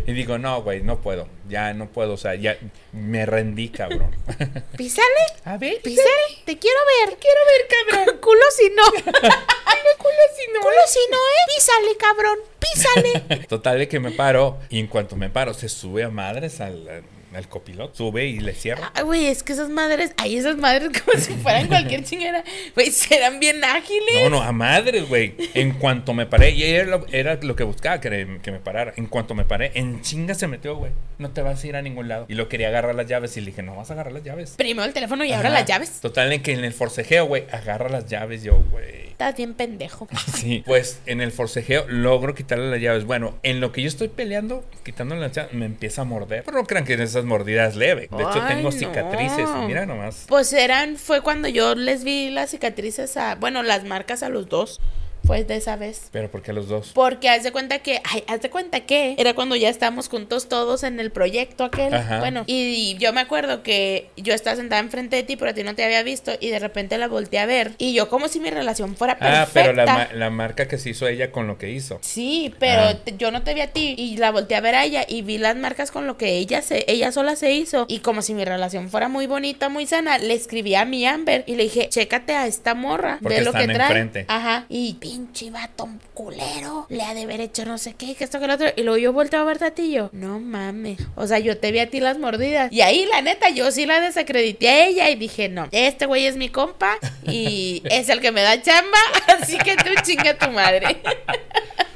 [0.06, 1.26] y digo, no, güey, no puedo.
[1.52, 2.56] Ya no puedo, o sea, ya
[2.92, 4.16] me rendí, cabrón.
[4.78, 5.06] Písale,
[5.44, 6.08] A ver, písale,
[6.46, 7.10] te quiero ver.
[7.10, 8.18] Te quiero ver, cabrón.
[8.22, 8.90] Culo si no.
[8.90, 10.60] culo si no.
[10.60, 11.54] Culo si no, eh.
[11.54, 12.38] Písale, cabrón.
[12.58, 13.46] Písale.
[13.48, 17.04] Total de que me paro y en cuanto me paro se sube a madres al,
[17.34, 18.90] al copiloto, sube y le cierra.
[18.94, 22.90] Ay, güey, es que esas madres, ay, esas madres como si fueran cualquier chingera, güey,
[22.90, 24.22] serán bien ágiles.
[24.24, 25.34] No, no, a madres, güey.
[25.54, 28.58] En cuanto me paré, y era lo, era lo que buscaba, que, me- que me
[28.60, 28.92] parara.
[28.96, 30.92] En cuanto me paré, en chinga se metió, güey.
[31.18, 32.26] No te vas a ir a ningún lado.
[32.28, 34.54] Y lo quería agarrar las llaves y le dije, no vas a agarrar las llaves.
[34.56, 36.00] Primero el teléfono y ahora las llaves.
[36.00, 39.02] Total, en que en el forcejeo, güey, agarra las llaves yo, güey.
[39.12, 40.08] Estás bien pendejo.
[40.34, 43.04] Sí, pues en el forcejeo logro quitarle las llaves.
[43.04, 46.42] Bueno, en lo que yo estoy peleando, quitándole las llaves, me empieza a morder.
[46.44, 48.08] Pero no crean que en esas mordidas leve.
[48.10, 48.72] De hecho, Ay, tengo no.
[48.72, 49.48] cicatrices.
[49.66, 50.24] Mira nomás.
[50.28, 54.48] Pues eran, fue cuando yo les vi las cicatrices a, bueno, las marcas a los
[54.48, 54.80] dos.
[55.24, 56.08] Fue de esa vez.
[56.10, 56.90] Pero ¿por qué los dos?
[56.94, 60.48] Porque haz de cuenta que, ay, haz de cuenta que era cuando ya estábamos juntos
[60.48, 61.94] todos en el proyecto aquel.
[61.94, 62.18] Ajá.
[62.18, 65.62] Bueno, y yo me acuerdo que yo estaba sentada enfrente de ti, pero a ti
[65.62, 67.72] no te había visto, y de repente la volteé a ver.
[67.78, 69.42] Y yo, como si mi relación fuera perfecta.
[69.42, 71.98] Ah, pero la, ma- la marca que se hizo ella con lo que hizo.
[72.02, 72.96] Sí, pero Ah.
[73.18, 75.38] yo no te vi a ti y la volteé a ver a ella y vi
[75.38, 78.44] las marcas con lo que ella se, ella sola se hizo y como si mi
[78.44, 82.34] relación fuera muy bonita, muy sana, le escribí a mi Amber y le dije, chécate
[82.34, 83.86] a esta morra, Porque lo que están trae.
[83.88, 84.24] enfrente.
[84.28, 84.66] Ajá.
[84.68, 88.46] Y pinche vato culero, le ha de haber hecho no sé qué, que esto que
[88.46, 88.68] lo otro.
[88.74, 90.98] Y luego yo volteo a verte a yo, no mames.
[91.16, 92.72] O sea, yo te vi a ti las mordidas.
[92.72, 96.24] Y ahí, la neta, yo sí la desacredité a ella y dije, no, este güey
[96.24, 96.96] es mi compa
[97.26, 98.98] y es el que me da chamba,
[99.38, 101.02] así que tú chinga tu madre.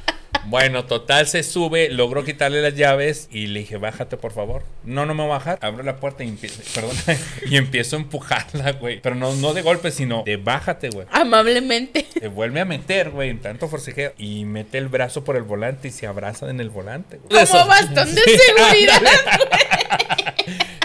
[0.48, 4.62] Bueno, total se sube, logró quitarle las llaves y le dije, bájate por favor.
[4.84, 5.58] No, no me voy a bajar.
[5.60, 6.96] Abro la puerta y empiezo, perdón,
[7.50, 9.00] y empiezo a empujarla, güey.
[9.00, 11.06] Pero no, no de golpe, sino de bájate, güey.
[11.10, 12.06] Amablemente.
[12.12, 14.12] Se vuelve a meter, güey, en tanto forcejeo.
[14.18, 17.18] Y mete el brazo por el volante y se abraza en el volante.
[17.18, 17.46] güey.
[17.46, 19.02] Como bastón de seguridad.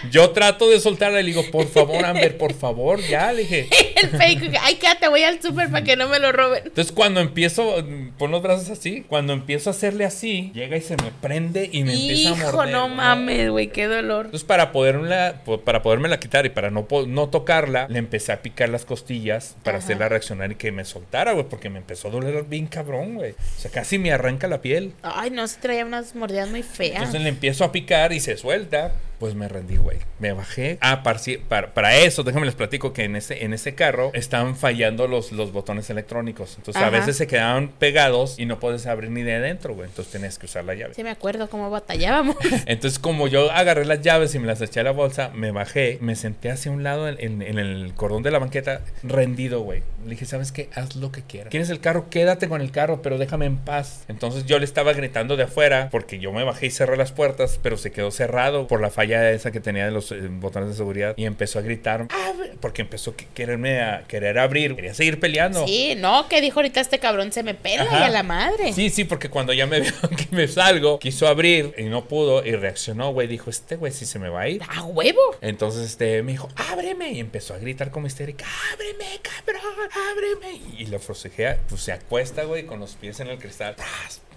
[0.10, 3.68] Yo trato de soltarla y le digo, por favor, Amber, por favor, ya, le dije.
[4.02, 4.58] El fake.
[4.62, 6.64] Ay, quédate, voy al súper para que no me lo roben.
[6.66, 7.86] Entonces cuando empiezo,
[8.18, 11.84] pon los brazos así, cuando empiezo a hacerle así, llega y se me prende y
[11.84, 12.74] me empieza a Hijo, morder.
[12.74, 12.96] no güey.
[12.96, 14.26] mames, güey, qué dolor.
[14.26, 18.42] Entonces para poderla, po- para podérmela quitar y para no, no tocarla, le empecé a
[18.42, 19.86] picar las costillas para Ajá.
[19.86, 23.32] hacerla reaccionar y que me soltara, güey, porque me empezó a doler bien cabrón, güey.
[23.32, 24.94] O sea, casi me arranca la piel.
[25.04, 26.96] Ay, no, se traía unas mordidas muy feas.
[26.98, 28.92] Entonces le empiezo a picar y se suelta.
[29.22, 30.00] Pues me rendí, güey.
[30.18, 30.80] Me bajé.
[30.82, 34.56] Ah, para, para, para eso, déjame les platico que en ese, en ese carro estaban
[34.56, 36.56] fallando los, los botones electrónicos.
[36.58, 39.88] Entonces a veces se quedaban pegados y no puedes abrir ni de adentro, güey.
[39.90, 40.96] Entonces tenías que usar la llave.
[40.96, 42.36] Sí me acuerdo cómo batallábamos.
[42.66, 46.00] Entonces, como yo agarré las llaves y me las eché a la bolsa, me bajé,
[46.02, 49.84] me senté hacia un lado en, en- en el cordón de la banqueta, rendido, güey.
[50.04, 50.68] Le dije, ¿sabes qué?
[50.74, 51.52] Haz lo que quieras.
[51.52, 52.10] ¿Quieres el carro?
[52.10, 54.04] Quédate con el carro, pero déjame en paz.
[54.08, 57.60] Entonces yo le estaba gritando de afuera, porque yo me bajé y cerré las puertas,
[57.62, 60.76] pero se quedó cerrado por la falla esa que tenía de los eh, botones de
[60.76, 61.14] seguridad.
[61.18, 64.76] Y empezó a gritar, "Abre", porque empezó a quererme a querer abrir.
[64.76, 65.66] Quería seguir peleando.
[65.68, 68.00] Sí, no, que dijo ahorita este cabrón se me pela Ajá.
[68.00, 68.74] y a la madre.
[68.74, 72.46] Sí, sí, porque cuando ya me vio que me salgo, quiso abrir y no pudo
[72.46, 73.28] y reaccionó, güey.
[73.28, 74.62] Dijo, este güey sí se me va a ir.
[74.68, 75.20] A huevo.
[75.42, 77.12] Entonces este me dijo, ábreme.
[77.12, 80.62] Y empezó a gritar como histérica, ábreme, cabrón, ábreme.
[80.78, 83.76] Y lo forcejea, pues se acuesta, güey, con los pies en el cristal.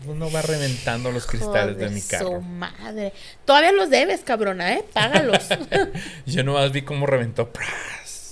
[0.07, 2.41] Uno va reventando los cristales de mi Su carro.
[2.43, 3.13] madre.
[3.47, 4.21] Todavía los debes,
[4.73, 4.85] ¿eh?
[4.93, 5.49] Págalos.
[6.27, 7.51] Yo nomás vi cómo reventó.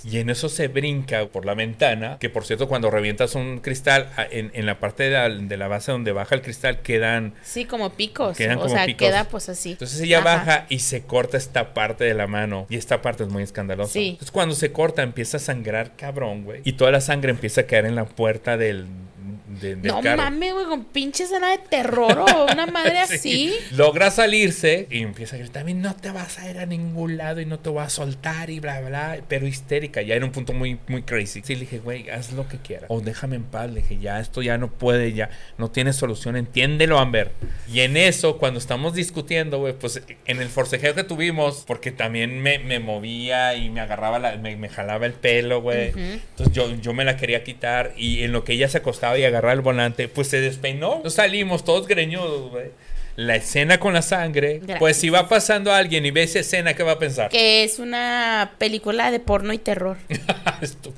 [0.04, 4.08] Y en eso se brinca por la ventana, que por cierto cuando revientas un cristal,
[4.16, 7.34] a- en, en la parte de la, de la base donde baja el cristal quedan
[7.44, 8.36] sí, como picos.
[8.36, 9.06] Quedan o como sea, picos.
[9.06, 9.70] queda pues así.
[9.72, 10.24] Entonces ella Ajá.
[10.38, 12.66] baja y se corta esta parte de la mano.
[12.68, 13.92] Y esta parte es muy escandalosa.
[13.92, 14.08] Sí.
[14.08, 16.62] Entonces cuando se corta empieza a sangrar cabrón, güey.
[16.64, 18.86] Y toda la sangre empieza a caer en la puerta del,
[19.60, 20.16] de- del No carro.
[20.22, 23.18] mames, güey, con pinche escena de terror o una madre así.
[23.18, 23.54] Sí.
[23.72, 27.46] Logra salirse y empieza a gritar, no te vas a ir a ningún lado y
[27.46, 30.78] no te voy a soltar y bla, bla, pero histérica, ya era un punto muy,
[30.88, 31.40] muy crazy.
[31.44, 32.86] Sí, le dije, güey, haz lo que quieras.
[32.88, 36.36] O déjame en paz, le dije, ya, esto ya no puede, ya, no tiene solución,
[36.36, 37.30] entiéndelo, Amber.
[37.72, 42.40] Y en eso, cuando estamos discutiendo, güey, pues en el forcejeo que tuvimos, porque también
[42.42, 45.88] me, me movía y me agarraba, la, me, me jalaba el pelo, güey.
[45.88, 49.24] Entonces yo, yo me la quería quitar y en lo que ella se acostaba y
[49.24, 51.00] agarraba el volante, pues se despeinó.
[51.02, 52.70] Nos salimos todos greñudos, güey.
[53.16, 54.78] La escena con la sangre, Gracias.
[54.78, 57.28] pues si va pasando alguien y ve esa escena, ¿qué va a pensar?
[57.30, 59.98] Que es una película de porno y terror.
[60.60, 60.96] Estúpida.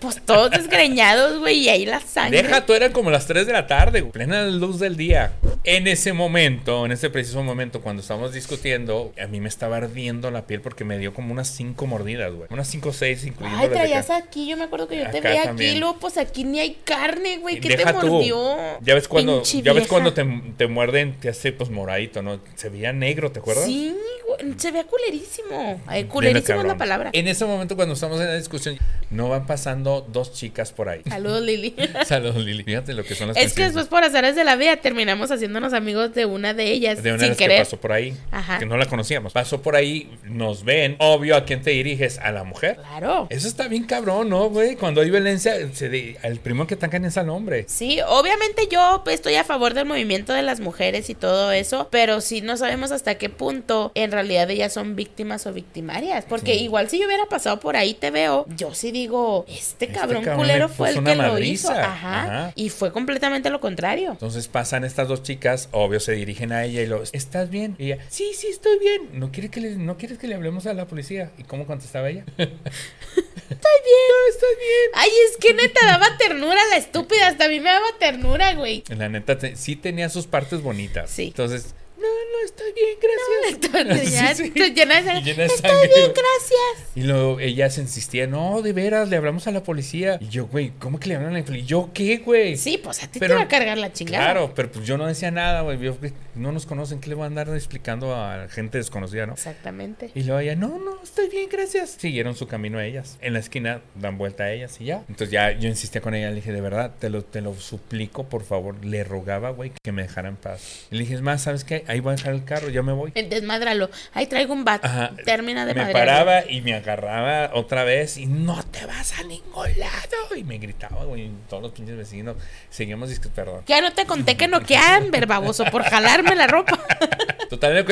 [0.00, 2.42] Pues todos desgreñados, güey, y ahí la sangre.
[2.42, 5.32] Deja, tú eran como las 3 de la tarde, güey, plena luz del día.
[5.64, 10.30] En ese momento, en ese preciso momento, cuando estábamos discutiendo, a mí me estaba ardiendo
[10.30, 12.46] la piel porque me dio como unas 5 mordidas, güey.
[12.50, 15.50] Unas 5 o 6, incluyendo Ay, traías aquí, yo me acuerdo que yo te veía
[15.50, 18.06] aquí, luego pues aquí ni hay carne, güey, ¿qué Deja te tú.
[18.08, 18.56] mordió?
[18.82, 19.88] Ya ves cuando, Pinche ya ves vieja.
[19.88, 20.24] cuando te,
[20.58, 22.40] te muerden, te hace pues moradito, ¿no?
[22.54, 23.64] Se veía negro, ¿te acuerdas?
[23.64, 23.94] Sí,
[24.26, 25.80] güey, se ve culerísimo.
[25.90, 27.10] Bien culerísimo es la palabra.
[27.12, 28.78] En ese momento, cuando estamos en la discusión,
[29.10, 31.02] no van pasando dos chicas por ahí.
[31.08, 31.74] Saludos, Lili.
[32.06, 32.64] Saludos, Lili.
[32.64, 35.72] Fíjate lo que son las es que después por azares de la vida terminamos haciéndonos
[35.72, 37.58] amigos de una de ellas de una sin vez que querer.
[37.60, 38.58] pasó por ahí, Ajá.
[38.58, 39.32] que no la conocíamos.
[39.32, 40.96] Pasó por ahí, nos ven.
[40.98, 42.18] Obvio, ¿a quién te diriges?
[42.18, 42.76] A la mujer.
[42.76, 43.26] Claro.
[43.30, 44.76] Eso está bien cabrón, ¿no, güey?
[44.76, 47.66] Cuando hay violencia, se de- el primero que atacan es al hombre.
[47.68, 51.88] Sí, obviamente yo pues, estoy a favor del movimiento de las mujeres y todo eso,
[51.90, 56.24] pero sí no sabemos hasta qué punto en realidad ellas son víctimas o victimarias.
[56.28, 56.64] Porque Sí.
[56.64, 60.24] igual si yo hubiera pasado por ahí te veo, yo sí digo, este, Este cabrón
[60.24, 61.68] culero le fue el que una lo hizo.
[61.68, 61.84] madriza.
[61.92, 62.22] Ajá.
[62.22, 62.52] Ajá.
[62.54, 64.12] Y fue completamente lo contrario.
[64.12, 67.76] Entonces pasan estas dos chicas, obvio se dirigen a ella y lo, ¿estás bien?
[67.78, 69.08] Y ella, sí, sí, estoy bien.
[69.12, 71.30] ¿No, quiere que le, ¿No quieres que le hablemos a la policía?
[71.38, 72.24] ¿Y cómo contestaba ella?
[72.36, 74.08] Estoy bien.
[74.08, 74.90] No, estoy bien.
[74.94, 78.82] Ay, es que neta daba ternura la estúpida, hasta a mí me daba ternura, güey.
[78.88, 81.10] La neta, te- sí tenía sus partes bonitas.
[81.10, 81.30] Sí.
[81.34, 83.64] Entonces, no, no, estoy bien, gracias.
[83.86, 84.48] Entonces, ya Sí, sí.
[84.54, 86.88] estoy llena de llena de Estoy sangre, bien, gracias.
[86.96, 90.18] Y luego ella se insistía, no, de veras, le hablamos a la policía.
[90.20, 91.64] Y yo, güey, ¿cómo que le hablan a la policía?
[91.64, 92.56] ¿Y ¿Yo qué, güey?
[92.56, 94.24] Sí, pues a ti Pero- te va a cargar la chingada.
[94.24, 95.76] Claro, pero pues yo no decía nada, güey.
[95.76, 99.34] Güey, No nos conocen, ¿qué le van a andar explicando a gente desconocida, no?
[99.34, 100.10] Exactamente.
[100.14, 101.90] Y luego ella, no, no, estoy bien, gracias.
[101.98, 103.16] Siguieron su camino a ellas.
[103.20, 105.04] En la esquina dan vuelta a ellas y ya.
[105.08, 108.24] Entonces ya yo insistía con ella, le dije, de verdad, te lo, te lo suplico,
[108.28, 108.84] por favor.
[108.84, 110.86] Le rogaba, güey, que me dejara en paz.
[110.90, 111.83] Y le dije, es más, ¿sabes qué?
[111.86, 113.10] Ahí voy a dejar el carro, ya me voy.
[113.12, 113.90] Desmádralo.
[114.12, 114.84] Ahí traigo un bat.
[114.84, 115.12] Ajá.
[115.24, 119.68] Termina de Me paraba y me agarraba otra vez y no te vas a ningún
[119.78, 120.36] lado.
[120.36, 122.36] Y me gritaba, güey, todos los pinches vecinos.
[122.70, 123.62] Seguimos, disque- perdón.
[123.66, 126.78] Ya no te conté que no quedan, verbaboso, por jalarme la ropa.
[127.50, 127.84] Total,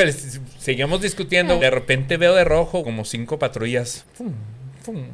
[0.58, 1.58] seguíamos discutiendo.
[1.58, 4.04] De repente veo de rojo como cinco patrullas.
[4.14, 4.32] Fum,
[4.82, 5.04] fum,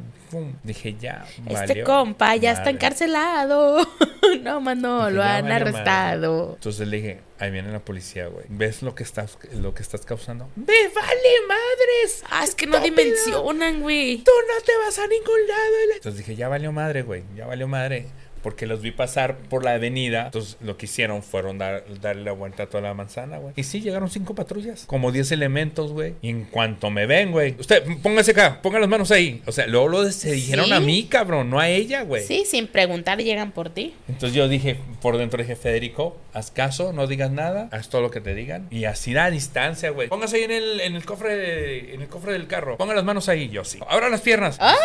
[0.63, 3.85] Dije, ya, Este valió compa ya está encarcelado.
[4.41, 6.53] no, más no, lo "Ya han arrestado.
[6.55, 8.45] Entonces le dije, ahí viene la policía, güey.
[8.49, 10.49] ¿Ves lo que estás, lo que estás causando?
[10.55, 12.23] ¡Me vale madres!
[12.29, 14.17] Ah, es que no dimensionan, güey.
[14.19, 15.93] Tú no te vas a ningún lado.
[15.95, 17.23] Entonces dije, ya valió madre, güey.
[17.35, 18.07] Ya valió madre.
[18.41, 20.25] Porque los vi pasar por la avenida.
[20.25, 23.53] Entonces lo que hicieron fueron dar, darle la vuelta a toda la manzana, güey.
[23.57, 24.85] Y sí, llegaron cinco patrullas.
[24.85, 26.15] Como 10 elementos, güey.
[26.21, 27.55] Y en cuanto me ven, güey.
[27.59, 29.41] Usted, póngase acá, ponga las manos ahí.
[29.45, 30.71] O sea, luego lo se dijeron Sí.
[30.71, 32.23] a mí, cabrón, no a ella, güey.
[32.25, 33.93] Sí, sin preguntar llegan por ti.
[34.07, 38.11] Entonces yo dije, por dentro dije, Federico, haz caso, no digas nada, haz todo lo
[38.11, 38.67] que te digan.
[38.71, 40.07] Y así a distancia, güey.
[40.07, 42.77] Póngase ahí en el, en el cofre de- en el cofre del carro.
[42.77, 43.79] Ponga las manos ahí, yo sí.
[43.89, 44.55] Abra las piernas.
[44.59, 44.77] ¡Ay!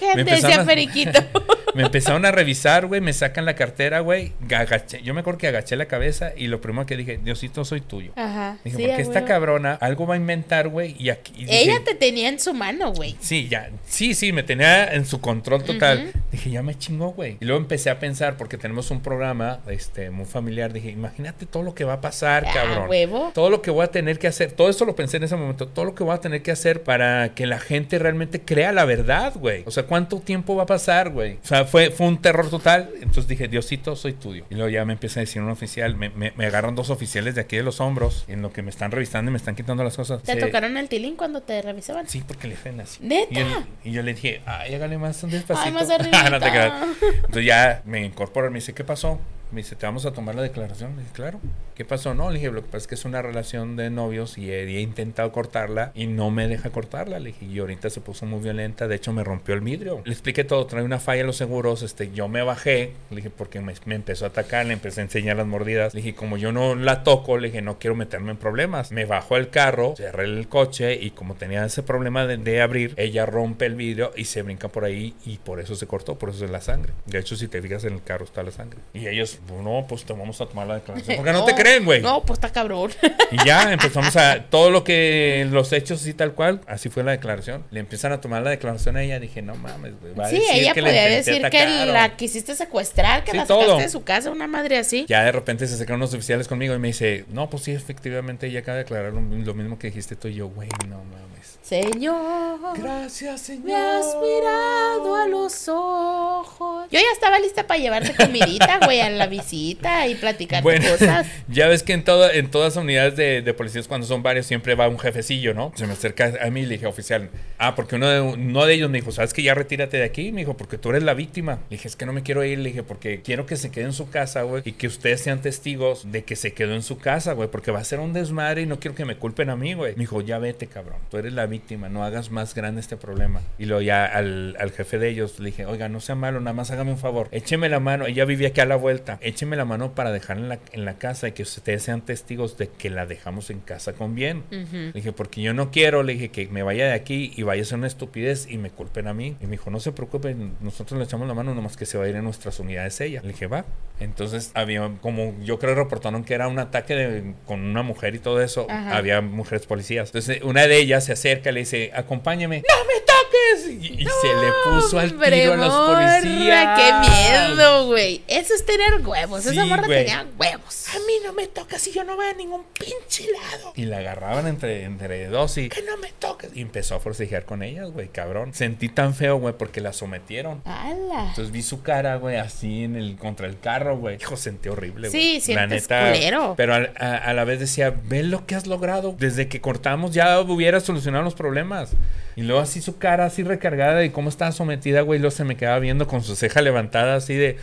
[0.00, 1.20] Me ¿Qué te empezaron decía Periquito?
[1.74, 4.32] Me empezaron a revisar, güey, me sacan la cartera, güey.
[4.48, 7.80] agaché- Yo me acuerdo que agaché la cabeza y lo primero que dije, Diosito, soy
[7.80, 8.12] tuyo.
[8.16, 8.58] Ajá.
[8.64, 11.32] Dije, sí, porque esta cabrona algo va a inventar, güey, y aquí...
[11.36, 13.16] y dije, Ella te tenía en su mano, güey.
[13.20, 16.12] Sí, ya, sí, sí, me tenía en su control total.
[16.30, 17.36] Dije, ya me chingó, güey.
[17.40, 20.72] Y luego empecé a pensar, porque tenemos un programa, este, muy familiar.
[20.72, 22.88] Dije, imagínate todo lo que va a pasar, Ah, cabrón.
[22.88, 23.30] huevo.
[23.34, 24.52] Todo lo que voy a tener que hacer.
[24.52, 25.66] Todo esto lo pensé en ese momento.
[25.68, 28.84] Todo lo que voy a tener que hacer para que la gente realmente crea la
[28.84, 29.62] verdad, güey.
[29.66, 31.34] O sea, ¿cuánto tiempo va a pasar, güey?
[31.34, 32.90] O sea, fue, fue un terror total.
[32.96, 34.44] Entonces dije, Diosito, soy tuyo.
[34.50, 35.96] Y luego ya me empieza a decir un oficial.
[35.96, 38.70] Me, me- me agarran dos oficiales de aquí de los hombros, en lo que me
[38.70, 40.22] están revisando y me están quitando las cosas.
[40.22, 42.08] ¿Te tocaron el tilín cuando te revisaban?
[42.08, 42.98] Sí, porque le hacen así.
[43.02, 43.32] ¿Neta?
[43.32, 43.46] Y, él-
[43.84, 45.66] y yo le dije, ay, hágale más un despacito.
[45.66, 46.40] Ay, más no te arribita.
[46.50, 46.72] creas.
[47.16, 49.20] Entonces ya me incorpora, me dice, ¿qué pasó?
[49.50, 50.96] Me dice, ¿te vamos a tomar la declaración?
[50.96, 51.40] Le dije, claro.
[51.74, 52.14] ¿Qué pasó?
[52.14, 54.62] No, le dije, lo que pasa es que es una relación de novios y he,
[54.62, 57.18] he intentado cortarla y no me deja cortarla.
[57.18, 60.02] Le dije, y ahorita se puso muy violenta, de hecho me rompió el vidrio.
[60.04, 63.30] Le expliqué todo, trae una falla en los seguros, este, yo me bajé, le dije,
[63.30, 65.94] porque me, me empezó a atacar, le empecé a enseñar las mordidas.
[65.94, 68.92] Le dije, como yo no la toco, le dije, no quiero meterme en problemas.
[68.92, 72.94] Me bajo el carro, cerré el coche y como tenía ese problema de, de abrir,
[72.96, 76.30] ella rompe el vidrio y se brinca por ahí y por eso se cortó, por
[76.30, 76.92] eso es la sangre.
[77.06, 78.78] De hecho, si te fijas en el carro está la sangre.
[78.92, 81.16] Y ellos, no, pues te vamos a tomar la declaración.
[81.18, 82.02] Porque no, te creen, güey.
[82.02, 82.90] No, pues está cabrón.
[83.30, 87.12] Y ya empezamos a todo lo que los hechos así tal cual, así fue la
[87.12, 87.64] declaración.
[87.70, 90.14] Le empiezan a tomar la declaración a ella, dije, no mames, güey.
[90.30, 93.60] Sí, decir ella que podía decir que la quisiste secuestrar, que Sí, la todo.
[93.62, 95.06] sacaste de su casa, una madre así.
[95.08, 98.46] Ya de repente se acercaron unos oficiales conmigo y me dice, no, pues sí, efectivamente
[98.46, 101.53] ella acaba de declarar lo, lo mismo que dijiste tú y yo, güey, no mames.
[101.64, 103.64] Señor, Gracias, señor.
[103.64, 106.86] me has mirado a los ojos.
[106.90, 111.26] Yo ya estaba lista para llevarte comidita, güey, a la visita y platicar Bueno, cosas.
[111.48, 114.44] ya ves que en, todo, en todas las unidades de, de policías, cuando son varios,
[114.44, 115.72] siempre va un jefecillo, ¿no?
[115.74, 118.74] Se me acerca a mí y le dije, oficial, ah, porque uno de, uno de
[118.74, 120.32] ellos me dijo, ¿sabes que ya retírate de aquí?
[120.32, 121.60] Me dijo, porque tú eres la víctima.
[121.70, 122.58] Le dije, es que no me quiero ir.
[122.58, 125.40] Le dije, porque quiero que se quede en su casa, güey, y que ustedes sean
[125.40, 128.60] testigos de que se quedó en su casa, güey, porque va a ser un desmadre
[128.60, 129.94] y no quiero que me culpen a mí, güey.
[129.94, 131.53] Me dijo, ya vete, cabrón, tú eres la víctima,
[131.90, 133.40] no hagas más grande este problema.
[133.58, 136.52] Y luego ya al, al jefe de ellos le dije, oiga, no sea malo, nada
[136.54, 139.64] más hágame un favor, écheme la mano, ella vivía aquí a la vuelta, écheme la
[139.64, 142.90] mano para dejarla en la, en la casa y que ustedes sean testigos de que
[142.90, 144.42] la dejamos en casa con bien.
[144.50, 147.62] Le dije, porque yo no quiero, le dije que me vaya de aquí y vaya
[147.62, 149.36] a ser una estupidez y me culpen a mí.
[149.40, 152.04] Y me dijo, no se preocupe, nosotros le echamos la mano, nomás que se va
[152.04, 153.20] a ir en nuestras unidades ella.
[153.22, 153.64] Le dije, va.
[154.00, 158.18] Entonces había como, yo creo reportaron que era un ataque de- con una mujer y
[158.18, 158.66] todo eso.
[158.68, 158.96] Ajá.
[158.96, 160.08] Había mujeres policías.
[160.08, 162.62] Entonces una de ellas se acerca le dice, acompáñame.
[162.68, 163.68] ¡No me toques!
[163.68, 166.78] Y, y se le puso al tiro a los policías.
[166.78, 168.22] ¡Qué miedo, güey!
[168.28, 169.46] Eso es tener huevos.
[169.46, 170.88] Esa morra tenía huevos.
[170.88, 173.72] A mí no me tocas y yo no voy a ningún pinche lado.
[173.76, 176.50] Y la agarraban entre, entre dos y que no me toques.
[176.54, 178.54] Y empezó a forcejear con ellas, güey, cabrón.
[178.54, 180.62] Sentí tan feo, güey, porque la sometieron.
[180.64, 181.28] ¡Hala!
[181.30, 184.16] Entonces vi su cara, güey, así en el contra el carro, güey.
[184.20, 185.20] Hijo, sentí horrible, güey.
[185.20, 186.54] Sí, sientes culero.
[186.56, 189.14] Pero al- a, a la vez decía, ve lo que has logrado.
[189.18, 191.90] Desde que cortamos ya hubiera solucionado los problemas.
[192.36, 195.20] Y luego así su cara así recargada y cómo estaba sometida, güey.
[195.20, 197.58] Luego se me quedaba viendo con su ceja levantada así de...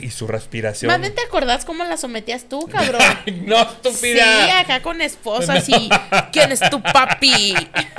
[0.00, 0.90] Y su respiración.
[0.90, 2.95] Más bien te acordás cómo la sometías tú, cabrón.
[3.44, 4.44] no, estúpida.
[4.44, 5.88] Sí, acá con esposas y
[6.32, 7.54] ¿quién es tu papi?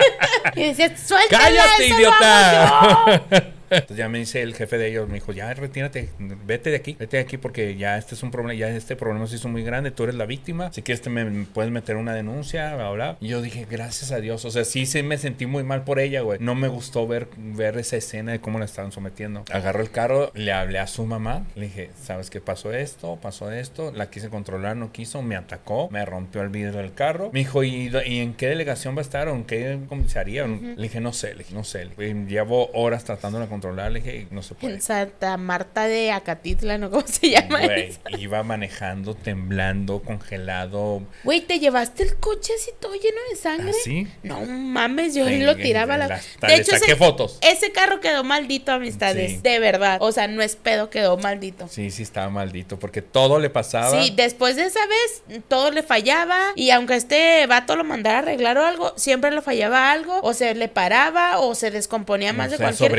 [0.56, 3.54] y decías, suéltala, ¡Cállate, idiota!
[3.70, 3.78] No hago yo".
[3.78, 6.10] Entonces ya me dice el jefe de ellos, me dijo, ya retírate,
[6.46, 9.28] vete de aquí, vete de aquí porque ya este es un problema, ya este problema
[9.28, 11.96] se hizo muy grande, tú eres la víctima, si quieres te me, me puedes meter
[11.96, 13.18] una denuncia, bla, bla.
[13.20, 16.00] Y yo dije, gracias a Dios, o sea, sí, sí me sentí muy mal por
[16.00, 16.40] ella, güey.
[16.40, 19.44] No me gustó ver, ver esa escena de cómo la estaban sometiendo.
[19.52, 23.18] Agarró el carro, le hablé a su mamá, le dije, ¿sabes qué pasó esto?
[23.22, 27.30] Pasó esto, la quise controlar, no quiso, me atacó, me rompió el vidrio del carro.
[27.34, 29.28] Me dijo, ¿y, y en qué delegación va a estar?
[29.28, 30.46] ¿O en qué comisaría?
[30.46, 31.86] Le dije, no sé, le dije, no sé.
[31.86, 34.76] Le dije, llevo horas tratando de controlar, le dije, no se puede.
[34.76, 36.90] En Santa Marta de Acatitla, ¿no?
[36.92, 38.00] ¿Cómo se llama Güey, eso?
[38.18, 41.02] iba manejando, temblando, congelado.
[41.24, 43.72] Güey, ¿te llevaste el coche así todo lleno de sangre?
[43.72, 44.08] ¿Así?
[44.24, 46.06] No mames, yo Sí, lo tiraba a la...
[46.06, 47.40] hasta le saqué fotos.
[47.42, 49.32] ese carro quedó maldito, amistades.
[49.32, 49.40] Sí.
[49.42, 49.98] De verdad.
[50.02, 51.68] O sea, no es pedo, quedó maldito.
[51.68, 54.02] Sí, sí, estaba maldito, porque todo le pasaba.
[54.04, 58.22] Sí, después de esa vez todo le fallaba y aunque este vato lo mandara a
[58.22, 62.48] arreglar o algo, siempre le fallaba algo o se le paraba o se descomponía más
[62.48, 62.92] o de sea, cualquier...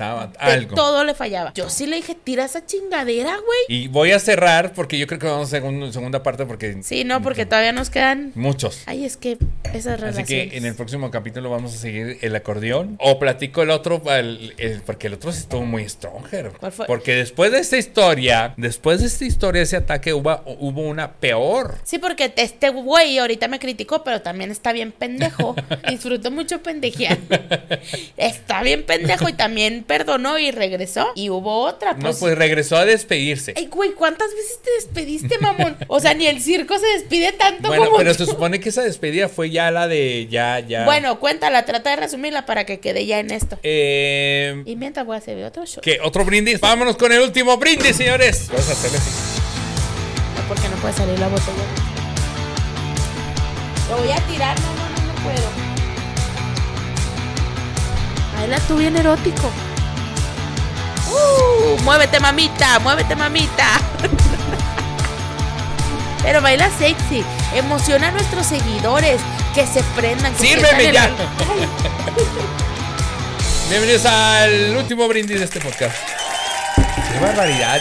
[0.00, 0.74] sobrecalentaba de algo.
[0.74, 1.52] todo le fallaba.
[1.54, 3.60] Yo sí le dije, tira esa chingadera, güey.
[3.68, 6.82] Y voy a cerrar porque yo creo que vamos a hacer una segunda parte porque
[6.82, 8.32] Sí, no, porque todavía nos quedan...
[8.34, 8.82] muchos.
[8.86, 9.38] Ay, es que
[9.72, 10.26] esas Así relaciones...
[10.50, 12.96] que en el próximo capítulo vamos a seguir el acordeón.
[13.00, 16.52] O platico el otro, el- el- porque el otro estuvo muy stronger.
[16.58, 16.86] ¿Cuál fue?
[16.86, 21.78] Porque después de esta historia, después de esta historia, ese ataque, hubo, hubo una peor.
[21.84, 25.54] Sí, porque este güey ahorita me criticó, pero también está bien pendejo.
[25.88, 27.18] Disfruto mucho pendejear.
[28.16, 31.08] está bien pendejo y también perdonó y regresó.
[31.16, 32.18] Y hubo otra, No, pues.
[32.18, 33.54] pues regresó a despedirse.
[33.56, 35.76] Ay, güey, ¿cuántas veces te despediste, mamón?
[35.88, 38.18] O sea, ni el circo se despide tanto Bueno, como pero tú.
[38.24, 40.84] se supone que esa despedida fue ya la de ya, ya.
[40.84, 43.58] Bueno, cuéntala, trata de resumirla para que quede ya en esto.
[43.64, 45.80] Eh, Y mientras voy a hacer otro show.
[45.82, 45.98] ¿Qué?
[46.04, 46.60] ¿Otro brindis?
[46.60, 48.46] Vámonos con el último brindis, señores.
[48.48, 49.10] Vamos a hacerle así.
[50.46, 51.64] Porque no puede salir la botella.
[53.90, 55.48] Lo voy a tirar, no, no, no, no puedo.
[58.36, 59.50] Baila tú bien erótico.
[61.10, 63.66] Uh, muévete mamita, muévete mamita.
[66.22, 69.20] Pero baila sexy, emociona a nuestros seguidores,
[69.54, 70.32] que se prendan.
[70.34, 71.10] que Sírveme ya.
[73.70, 75.96] Bienvenidos al último brindis de este podcast.
[76.76, 77.80] ¡Qué barbaridad!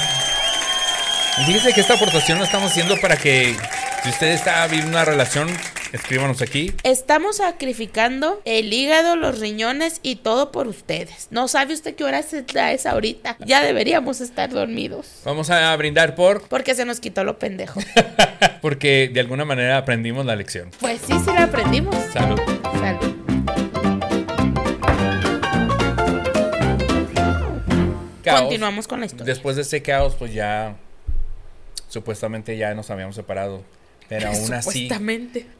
[1.40, 3.58] Y fíjense que esta aportación la estamos haciendo para que
[4.04, 5.50] si usted está viviendo una relación,
[5.94, 6.74] escríbanos aquí.
[6.84, 11.28] Estamos sacrificando el hígado, los riñones y todo por ustedes.
[11.32, 13.38] No sabe usted qué hora es ahorita.
[13.46, 15.22] Ya deberíamos estar dormidos.
[15.26, 17.80] Vamos a brindar por Porque se nos quitó lo pendejo.
[18.62, 20.72] porque de alguna manera aprendimos la lección.
[20.80, 21.96] Pues sí, sí lo aprendimos.
[22.14, 22.40] Salud.
[22.80, 23.16] Salud.
[28.24, 28.42] Caos.
[28.42, 29.26] Continuamos con la historia.
[29.26, 30.76] Después de ese caos, pues ya
[31.88, 33.64] supuestamente ya nos habíamos separado.
[34.10, 34.90] Pero aún así,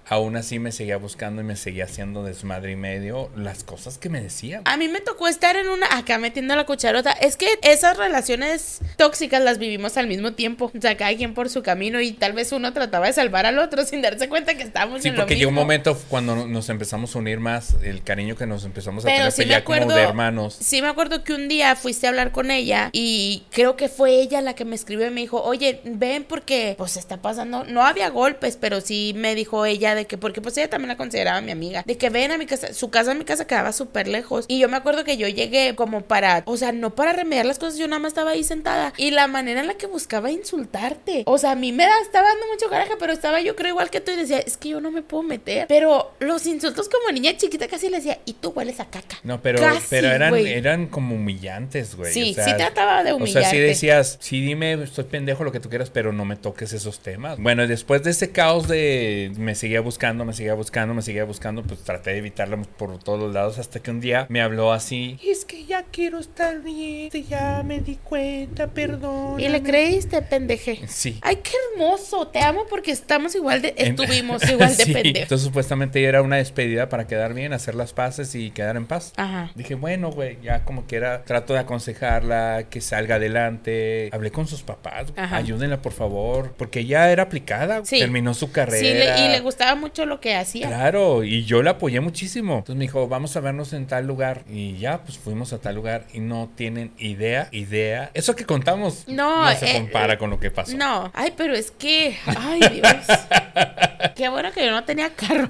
[0.08, 4.10] aún así me seguía buscando y me seguía haciendo desmadre y medio las cosas que
[4.10, 4.62] me decía.
[4.66, 7.12] A mí me tocó estar en una, acá metiendo la cucharota.
[7.12, 10.72] Es que esas relaciones tóxicas las vivimos al mismo tiempo.
[10.76, 13.60] O sea, cada quien por su camino y tal vez uno trataba de salvar al
[13.60, 16.48] otro sin darse cuenta que estábamos Sí, en lo porque llegó un momento cuando no-
[16.48, 19.86] nos empezamos a unir más, el cariño que nos empezamos a tener sí acuerdo.
[19.88, 20.58] como de hermanos.
[20.60, 24.20] Sí, me acuerdo que un día fuiste a hablar con ella y creo que fue
[24.22, 27.64] ella la que me escribió y me dijo, oye, ven porque pues está pasando.
[27.66, 28.10] No había
[28.40, 31.52] golpes, pero sí me dijo ella de que, porque pues ella también la consideraba mi
[31.52, 32.74] amiga, de que ven a mi casa.
[32.74, 34.46] Su casa, mi casa quedaba súper lejos.
[34.48, 37.60] Y yo me acuerdo que yo llegué como para, o sea, no para remediar las
[37.60, 38.94] cosas, yo nada más estaba ahí sentada.
[38.98, 41.24] Y la manera en la que buscaba insultarte.
[41.26, 43.90] O sea, a mí me da, estaba dando mucho coraje, pero estaba yo creo igual
[43.90, 45.68] que tú y decía, es que yo no me puedo meter.
[45.68, 49.18] Pero los insultos como niña chiquita casi le decía, y tú hueles a caca.
[49.24, 52.14] No, pero, Casi, pero eran, eran como humillantes, güey.
[52.14, 53.50] Sí, o sea, sí trataba de O sea, humillarte.
[53.50, 57.00] sí decías, sí dime, estoy pendejo lo que tú quieras, pero no me toques esos
[57.00, 57.40] temas.
[57.40, 61.64] Bueno, después de ese caos de me seguía buscando, me seguía buscando, me seguía buscando,
[61.64, 65.18] pues traté de evitarla por todos los lados hasta que un día me habló así.
[65.26, 69.40] Es que ya quiero estar bien, ya me di cuenta, perdón.
[69.40, 70.80] Y le creíste, pendeje.
[70.88, 71.20] Sí.
[71.22, 72.28] Ay, qué hermoso.
[72.28, 73.74] Te amo porque estamos igual de.
[73.78, 74.94] Estuvimos igual de Sí.
[74.96, 79.14] Entonces supuestamente era una despedida para quedar bien, hacer las paces y quedar en paz.
[79.18, 79.52] Ajá.
[79.56, 84.10] Dije, bueno, güey, ya como quiera, trato de aconsejarla, que salga adelante.
[84.12, 85.38] Hablé con sus papás, Ajá.
[85.38, 88.00] ayúdenla por favor, porque ella era aplicada, Sí.
[88.20, 88.80] Terminó su carrera.
[88.80, 90.68] Sí, le- y le gustaba mucho lo que hacía.
[90.68, 92.56] Claro, y yo la apoyé muchísimo.
[92.60, 94.44] Entonces me dijo, vamos a vernos en tal lugar.
[94.50, 98.12] Y ya, pues fuimos a tal lugar y no tienen idea, idea.
[98.14, 100.76] Eso que contamos No, se eh, compara con lo que pasó.
[100.76, 102.96] No, ay, pero es que, ay Dios.
[104.16, 105.50] Qué bueno que yo no tenía carro.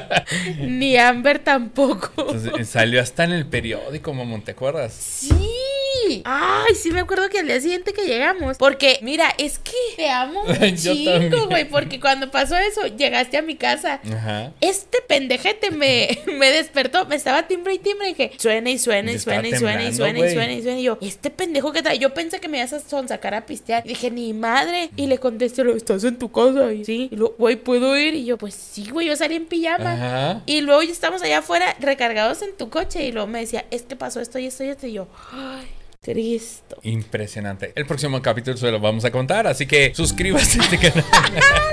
[0.58, 2.10] Ni Amber tampoco.
[2.18, 4.92] Entonces, eh, salió hasta en el periódico, mamón, ¿te acuerdas?
[4.92, 5.30] Sí,
[6.24, 8.56] Ay, sí me acuerdo que al día siguiente que llegamos.
[8.58, 11.30] Porque, mira, es que te amo un también.
[11.48, 11.68] güey.
[11.68, 14.00] Porque cuando pasó eso, llegaste a mi casa.
[14.04, 14.52] Ajá.
[14.60, 19.12] Este pendejete me, me despertó, me estaba timbre y timbre y que suena y suena
[19.12, 21.82] y suena y suena y suena y suena y suena y yo, este pendejo que
[21.82, 23.82] trae, yo pensé que me ibas a sonsacar a pistear.
[23.84, 24.90] Y dije, ni madre.
[24.96, 27.08] Y le contesté, estás en tu casa y sí.
[27.10, 28.14] Y luego, güey, ¿puedo ir?
[28.14, 29.92] Y yo, pues sí, güey, yo salí en pijama.
[29.92, 30.42] Ajá.
[30.46, 33.82] Y luego ya estamos allá afuera recargados en tu coche y luego me decía, es
[33.82, 35.66] que pasó esto y esto y esto y yo, ay,
[36.02, 36.78] Cristo.
[36.82, 37.70] Impresionante.
[37.76, 41.04] El próximo capítulo se lo vamos a contar, así que suscríbase a este canal.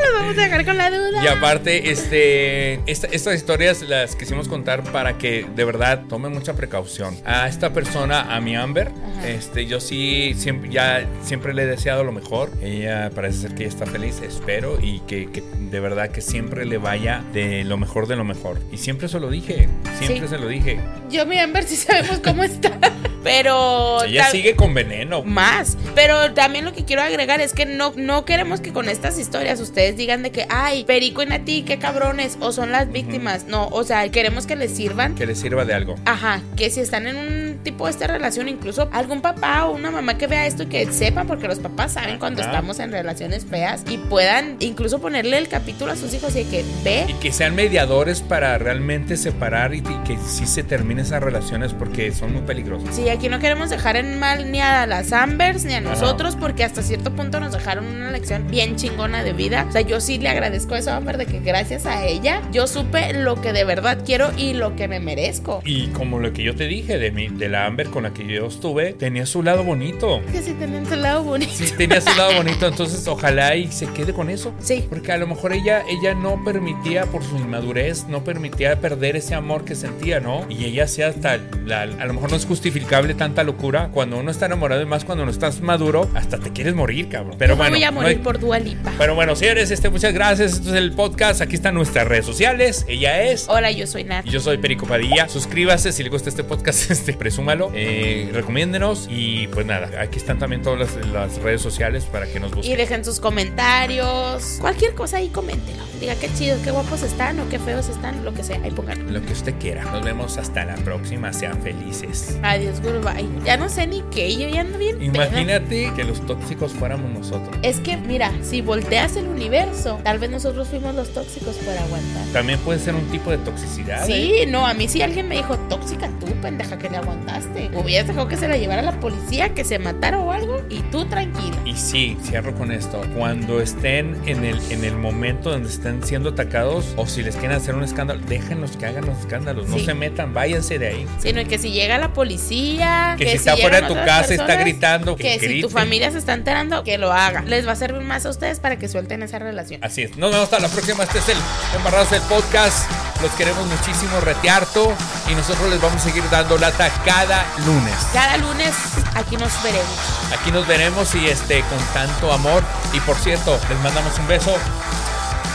[0.06, 1.24] Lo vamos a dejar con la duda.
[1.24, 6.54] Y aparte, este, esta- estas historias las quisimos contar para que de verdad tomen mucha
[6.54, 7.18] precaución.
[7.26, 9.30] A esta persona, a mi Amber, Ajá.
[9.30, 12.52] este, yo sí siempre, ya siempre le he deseado lo mejor.
[12.62, 16.68] Ella parece ser que ella está feliz, espero, y que, que de verdad que siempre
[16.68, 18.60] le vaya de lo mejor de lo mejor.
[18.72, 19.68] Y siempre se lo dije,
[19.98, 20.36] siempre Sí.
[20.36, 20.80] se lo dije.
[21.10, 22.78] Yo, mi Amber, sí sabemos cómo está.
[23.24, 24.02] Pero.
[24.04, 25.24] Ella sigue con veneno.
[25.24, 25.78] Más.
[25.96, 29.60] Pero también lo que quiero agregar es que no, no queremos que con estas historias
[29.60, 33.46] ustedes digan de que, ay, Perico y Nati, qué cabrones, o son las víctimas.
[33.46, 35.16] No, o sea, queremos que les sirvan.
[35.16, 35.96] Que le sirva de algo.
[36.06, 39.92] Ajá, que si están en un tipo de esta relación, incluso algún papá o una
[39.92, 43.46] mamá que vea esto y que sepan, porque los papás saben cuando estamos en relaciones
[43.46, 47.32] feas y puedan incluso ponerle el capítulo a sus hijos y que ve Y que
[47.32, 52.34] sean mediadores para realmente separar y, y que sí se terminen esas relaciones porque son
[52.34, 52.96] muy peligrosas.
[52.96, 56.64] Sí, aquí no queremos dejar en mal ni a las Ambers ni a nosotros porque
[56.64, 59.66] hasta cierto punto nos dejaron una lección bien chingona de vida.
[59.68, 62.68] O sea, yo sí le agradezco eso a Amber de que gracias a ella yo
[62.68, 65.62] supe lo que de verdad quiero y lo que me merezco.
[65.66, 68.26] Y como lo que yo te dije de, mi, de la Amber con la que
[68.26, 70.22] yo estuve, tenía su lado bonito.
[70.32, 71.52] Que sí tienen su lado bonito.
[71.54, 74.54] Sí, tenía su lado bonito, entonces ojalá y se quede con eso.
[74.62, 74.86] Sí.
[74.90, 79.36] Porque a lo mejor ella, ella no permitía, por su inmadurez, no permitía perder ese
[79.36, 80.46] amor que sentía, ¿no?
[80.50, 83.90] Y ella hacía hasta, la- a lo mejor no es justificable tanta locura.
[84.00, 87.36] Cuando uno está enamorado y más cuando no estás maduro, hasta te quieres morir, cabrón.
[87.38, 87.72] Pero Yo bueno.
[87.76, 88.94] voy a no morir hay- por Dualipa.
[88.98, 90.54] Pero bueno, señores, este, muchas gracias.
[90.54, 91.42] Esto es el podcast.
[91.42, 92.86] Aquí están nuestras redes sociales.
[92.88, 93.50] Ella es.
[93.50, 94.26] Hola, yo soy Nat.
[94.26, 95.28] Y yo soy Perico Padilla.
[95.28, 97.72] Suscríbase si le gusta este podcast, este, presúmalo.
[97.76, 99.08] Eh, recomiéndenos.
[99.12, 102.56] Y pues nada, aquí están también todas las, las redes sociales para que nos Y
[102.56, 102.78] busquen.
[102.78, 104.60] dejen sus comentarios.
[104.62, 105.84] Cualquier cosa ahí, coméntelo.
[106.00, 108.62] Diga qué chidos, qué guapos están o qué feos están, lo que sea.
[108.64, 109.12] Ahí pónganlo.
[109.12, 109.84] Lo que usted quiera.
[109.84, 111.34] Nos vemos hasta la próxima.
[111.34, 112.38] Sean felices.
[112.42, 113.28] Adiós, goodbye.
[113.44, 115.02] Ya no sé ni qué, yo ya ando bien.
[115.02, 117.50] Imagínate que los tóxicos fuéramos nosotros.
[117.62, 122.26] Es que, mira, si volteas el universo, tal vez nosotros fuimos los tóxicos por aguantar.
[122.34, 124.10] También puede ser un tipo de toxicidad.
[124.10, 124.42] ¿eh?
[124.46, 127.70] Sí, no, a mí si alguien me dijo tóxica tú, pendeja, que le aguantaste.
[127.76, 131.06] Hubieras dejado que se la llevara la policía, que se matara o algo, y tú
[131.06, 131.58] tranquila.
[131.66, 133.02] Y sí, cierro con esto.
[133.18, 137.58] Cuando estén en el, en el momento donde estén siendo atacados o si les quieren
[137.58, 139.68] hacer un escándalo, déjenlos que hagan los escándalos.
[139.68, 139.86] No Sí.
[139.86, 141.08] se metan, váyanse de ahí.
[141.20, 144.56] Sino que si llega la policía, Que si está fuera llegan de tu casa, está
[144.56, 147.42] gritando, que que si tu familia se está enterando, que lo haga.
[147.42, 149.84] Les va a servir más a ustedes para que suelten esa relación.
[149.84, 150.18] Así es.
[150.18, 151.04] Nos vemos hasta la próxima.
[151.04, 151.38] Este es el
[151.76, 152.90] Embarrados del Podcast.
[153.22, 154.94] Los queremos muchísimo, retearto.
[155.30, 157.96] Y nosotros les vamos a seguir dando lata cada lunes.
[158.14, 158.74] Cada lunes
[159.16, 159.98] aquí nos veremos.
[160.40, 162.64] Aquí nos veremos y este con tanto amor.
[162.94, 164.56] Y por cierto, les mandamos un beso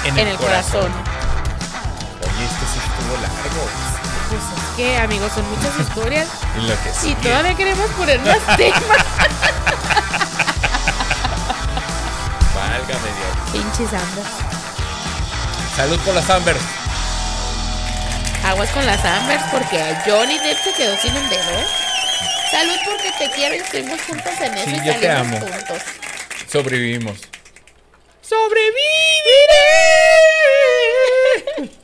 [0.05, 0.93] en, En el corazón.
[2.21, 3.94] Oye, este sí estuvo largo
[4.77, 6.29] que, amigos, son muchas historias.
[6.57, 7.11] Lo que sí.
[7.11, 8.83] Y todavía queremos poner más temas.
[12.55, 13.35] Válgame Dios.
[13.53, 13.91] Pinches.
[15.77, 16.61] Salud por las Ambers.
[18.45, 21.59] Aguas con las Ambers porque Johnny Depp se quedó sin un dedo.
[22.51, 25.39] Salud porque te quiero y estuvimos juntos en eso y yo te amo.
[25.41, 25.83] juntos.
[26.51, 27.19] Sobrevivimos.
[28.23, 28.65] Sobreviviré.